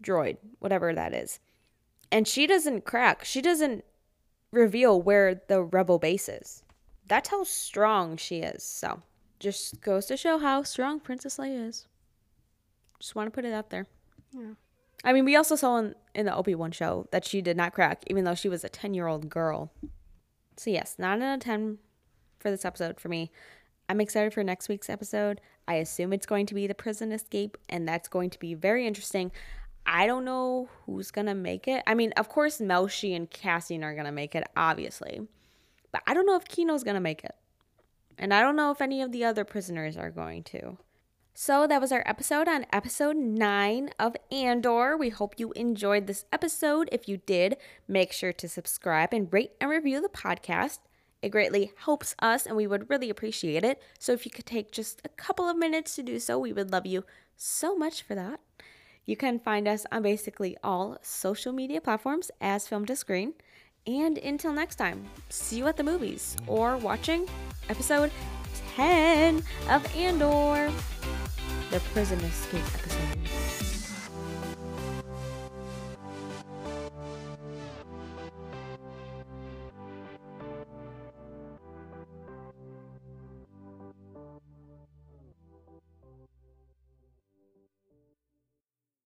droid, 0.02 0.38
whatever 0.58 0.92
that 0.92 1.14
is. 1.14 1.38
And 2.10 2.26
she 2.26 2.46
doesn't 2.46 2.84
crack, 2.84 3.24
she 3.24 3.42
doesn't 3.42 3.84
reveal 4.52 5.00
where 5.00 5.40
the 5.48 5.62
rebel 5.62 5.98
base 5.98 6.28
is. 6.28 6.62
That's 7.08 7.28
how 7.28 7.44
strong 7.44 8.16
she 8.16 8.38
is. 8.38 8.62
So, 8.62 9.02
just 9.38 9.80
goes 9.80 10.06
to 10.06 10.16
show 10.16 10.38
how 10.38 10.62
strong 10.62 11.00
Princess 11.00 11.36
Leia 11.36 11.68
is. 11.68 11.86
Just 12.98 13.14
want 13.14 13.26
to 13.26 13.30
put 13.30 13.44
it 13.44 13.52
out 13.52 13.70
there. 13.70 13.86
Yeah. 14.32 14.54
I 15.04 15.12
mean, 15.12 15.24
we 15.24 15.36
also 15.36 15.56
saw 15.56 15.76
in, 15.78 15.94
in 16.14 16.26
the 16.26 16.34
Obi 16.34 16.54
Wan 16.54 16.72
show 16.72 17.06
that 17.12 17.24
she 17.24 17.42
did 17.42 17.56
not 17.56 17.74
crack, 17.74 18.02
even 18.08 18.24
though 18.24 18.34
she 18.34 18.48
was 18.48 18.64
a 18.64 18.68
10 18.68 18.94
year 18.94 19.06
old 19.06 19.28
girl. 19.28 19.72
So, 20.56 20.70
yes, 20.70 20.96
9 20.98 21.22
out 21.22 21.34
of 21.34 21.40
10 21.40 21.78
for 22.38 22.50
this 22.50 22.64
episode 22.64 22.98
for 22.98 23.08
me. 23.08 23.30
I'm 23.88 24.00
excited 24.00 24.34
for 24.34 24.42
next 24.42 24.68
week's 24.68 24.90
episode. 24.90 25.40
I 25.68 25.74
assume 25.74 26.12
it's 26.12 26.26
going 26.26 26.46
to 26.46 26.54
be 26.54 26.66
the 26.66 26.74
prison 26.74 27.12
escape, 27.12 27.56
and 27.68 27.86
that's 27.86 28.08
going 28.08 28.30
to 28.30 28.38
be 28.38 28.54
very 28.54 28.86
interesting. 28.86 29.30
I 29.86 30.06
don't 30.06 30.24
know 30.24 30.68
who's 30.84 31.10
to 31.26 31.34
make 31.34 31.68
it. 31.68 31.82
I 31.86 31.94
mean, 31.94 32.12
of 32.16 32.28
course, 32.28 32.58
Melshi 32.58 33.14
and 33.14 33.30
Cassian 33.30 33.84
are 33.84 33.94
to 34.06 34.12
make 34.12 34.34
it, 34.34 34.44
obviously. 34.56 35.20
But 35.92 36.02
I 36.06 36.14
don't 36.14 36.26
know 36.26 36.36
if 36.36 36.44
Kino's 36.44 36.82
to 36.94 37.00
make 37.00 37.24
it. 37.24 37.34
And 38.18 38.34
I 38.34 38.40
don't 38.40 38.56
know 38.56 38.70
if 38.70 38.80
any 38.80 39.02
of 39.02 39.12
the 39.12 39.24
other 39.24 39.44
prisoners 39.44 39.96
are 39.96 40.10
going 40.10 40.42
to. 40.44 40.78
So 41.38 41.66
that 41.66 41.82
was 41.82 41.92
our 41.92 42.02
episode 42.06 42.48
on 42.48 42.64
episode 42.72 43.16
9 43.16 43.90
of 43.98 44.16
Andor. 44.32 44.96
We 44.96 45.10
hope 45.10 45.38
you 45.38 45.52
enjoyed 45.52 46.06
this 46.06 46.24
episode. 46.32 46.88
If 46.90 47.08
you 47.08 47.18
did, 47.18 47.58
make 47.86 48.12
sure 48.12 48.32
to 48.32 48.48
subscribe 48.48 49.12
and 49.12 49.30
rate 49.30 49.52
and 49.60 49.68
review 49.68 50.00
the 50.00 50.08
podcast. 50.08 50.78
It 51.20 51.28
greatly 51.28 51.72
helps 51.84 52.14
us 52.20 52.46
and 52.46 52.56
we 52.56 52.66
would 52.66 52.88
really 52.88 53.10
appreciate 53.10 53.64
it. 53.64 53.82
So 53.98 54.12
if 54.12 54.24
you 54.24 54.30
could 54.30 54.46
take 54.46 54.72
just 54.72 55.02
a 55.04 55.10
couple 55.10 55.46
of 55.46 55.58
minutes 55.58 55.94
to 55.96 56.02
do 56.02 56.18
so, 56.18 56.38
we 56.38 56.54
would 56.54 56.70
love 56.70 56.86
you 56.86 57.04
so 57.36 57.76
much 57.76 58.02
for 58.02 58.14
that. 58.14 58.40
You 59.06 59.16
can 59.16 59.38
find 59.38 59.68
us 59.68 59.86
on 59.92 60.02
basically 60.02 60.56
all 60.62 60.98
social 61.00 61.52
media 61.52 61.80
platforms 61.80 62.30
as 62.40 62.66
Film 62.66 62.84
to 62.86 62.96
Screen. 62.96 63.34
And 63.86 64.18
until 64.18 64.52
next 64.52 64.76
time, 64.76 65.04
see 65.28 65.58
you 65.58 65.68
at 65.68 65.76
the 65.76 65.84
movies 65.84 66.36
or 66.48 66.76
watching 66.76 67.28
episode 67.68 68.10
10 68.74 69.44
of 69.70 69.96
Andor 69.96 70.72
the 71.70 71.80
prison 71.92 72.18
escape 72.20 72.64
episode. 72.74 73.45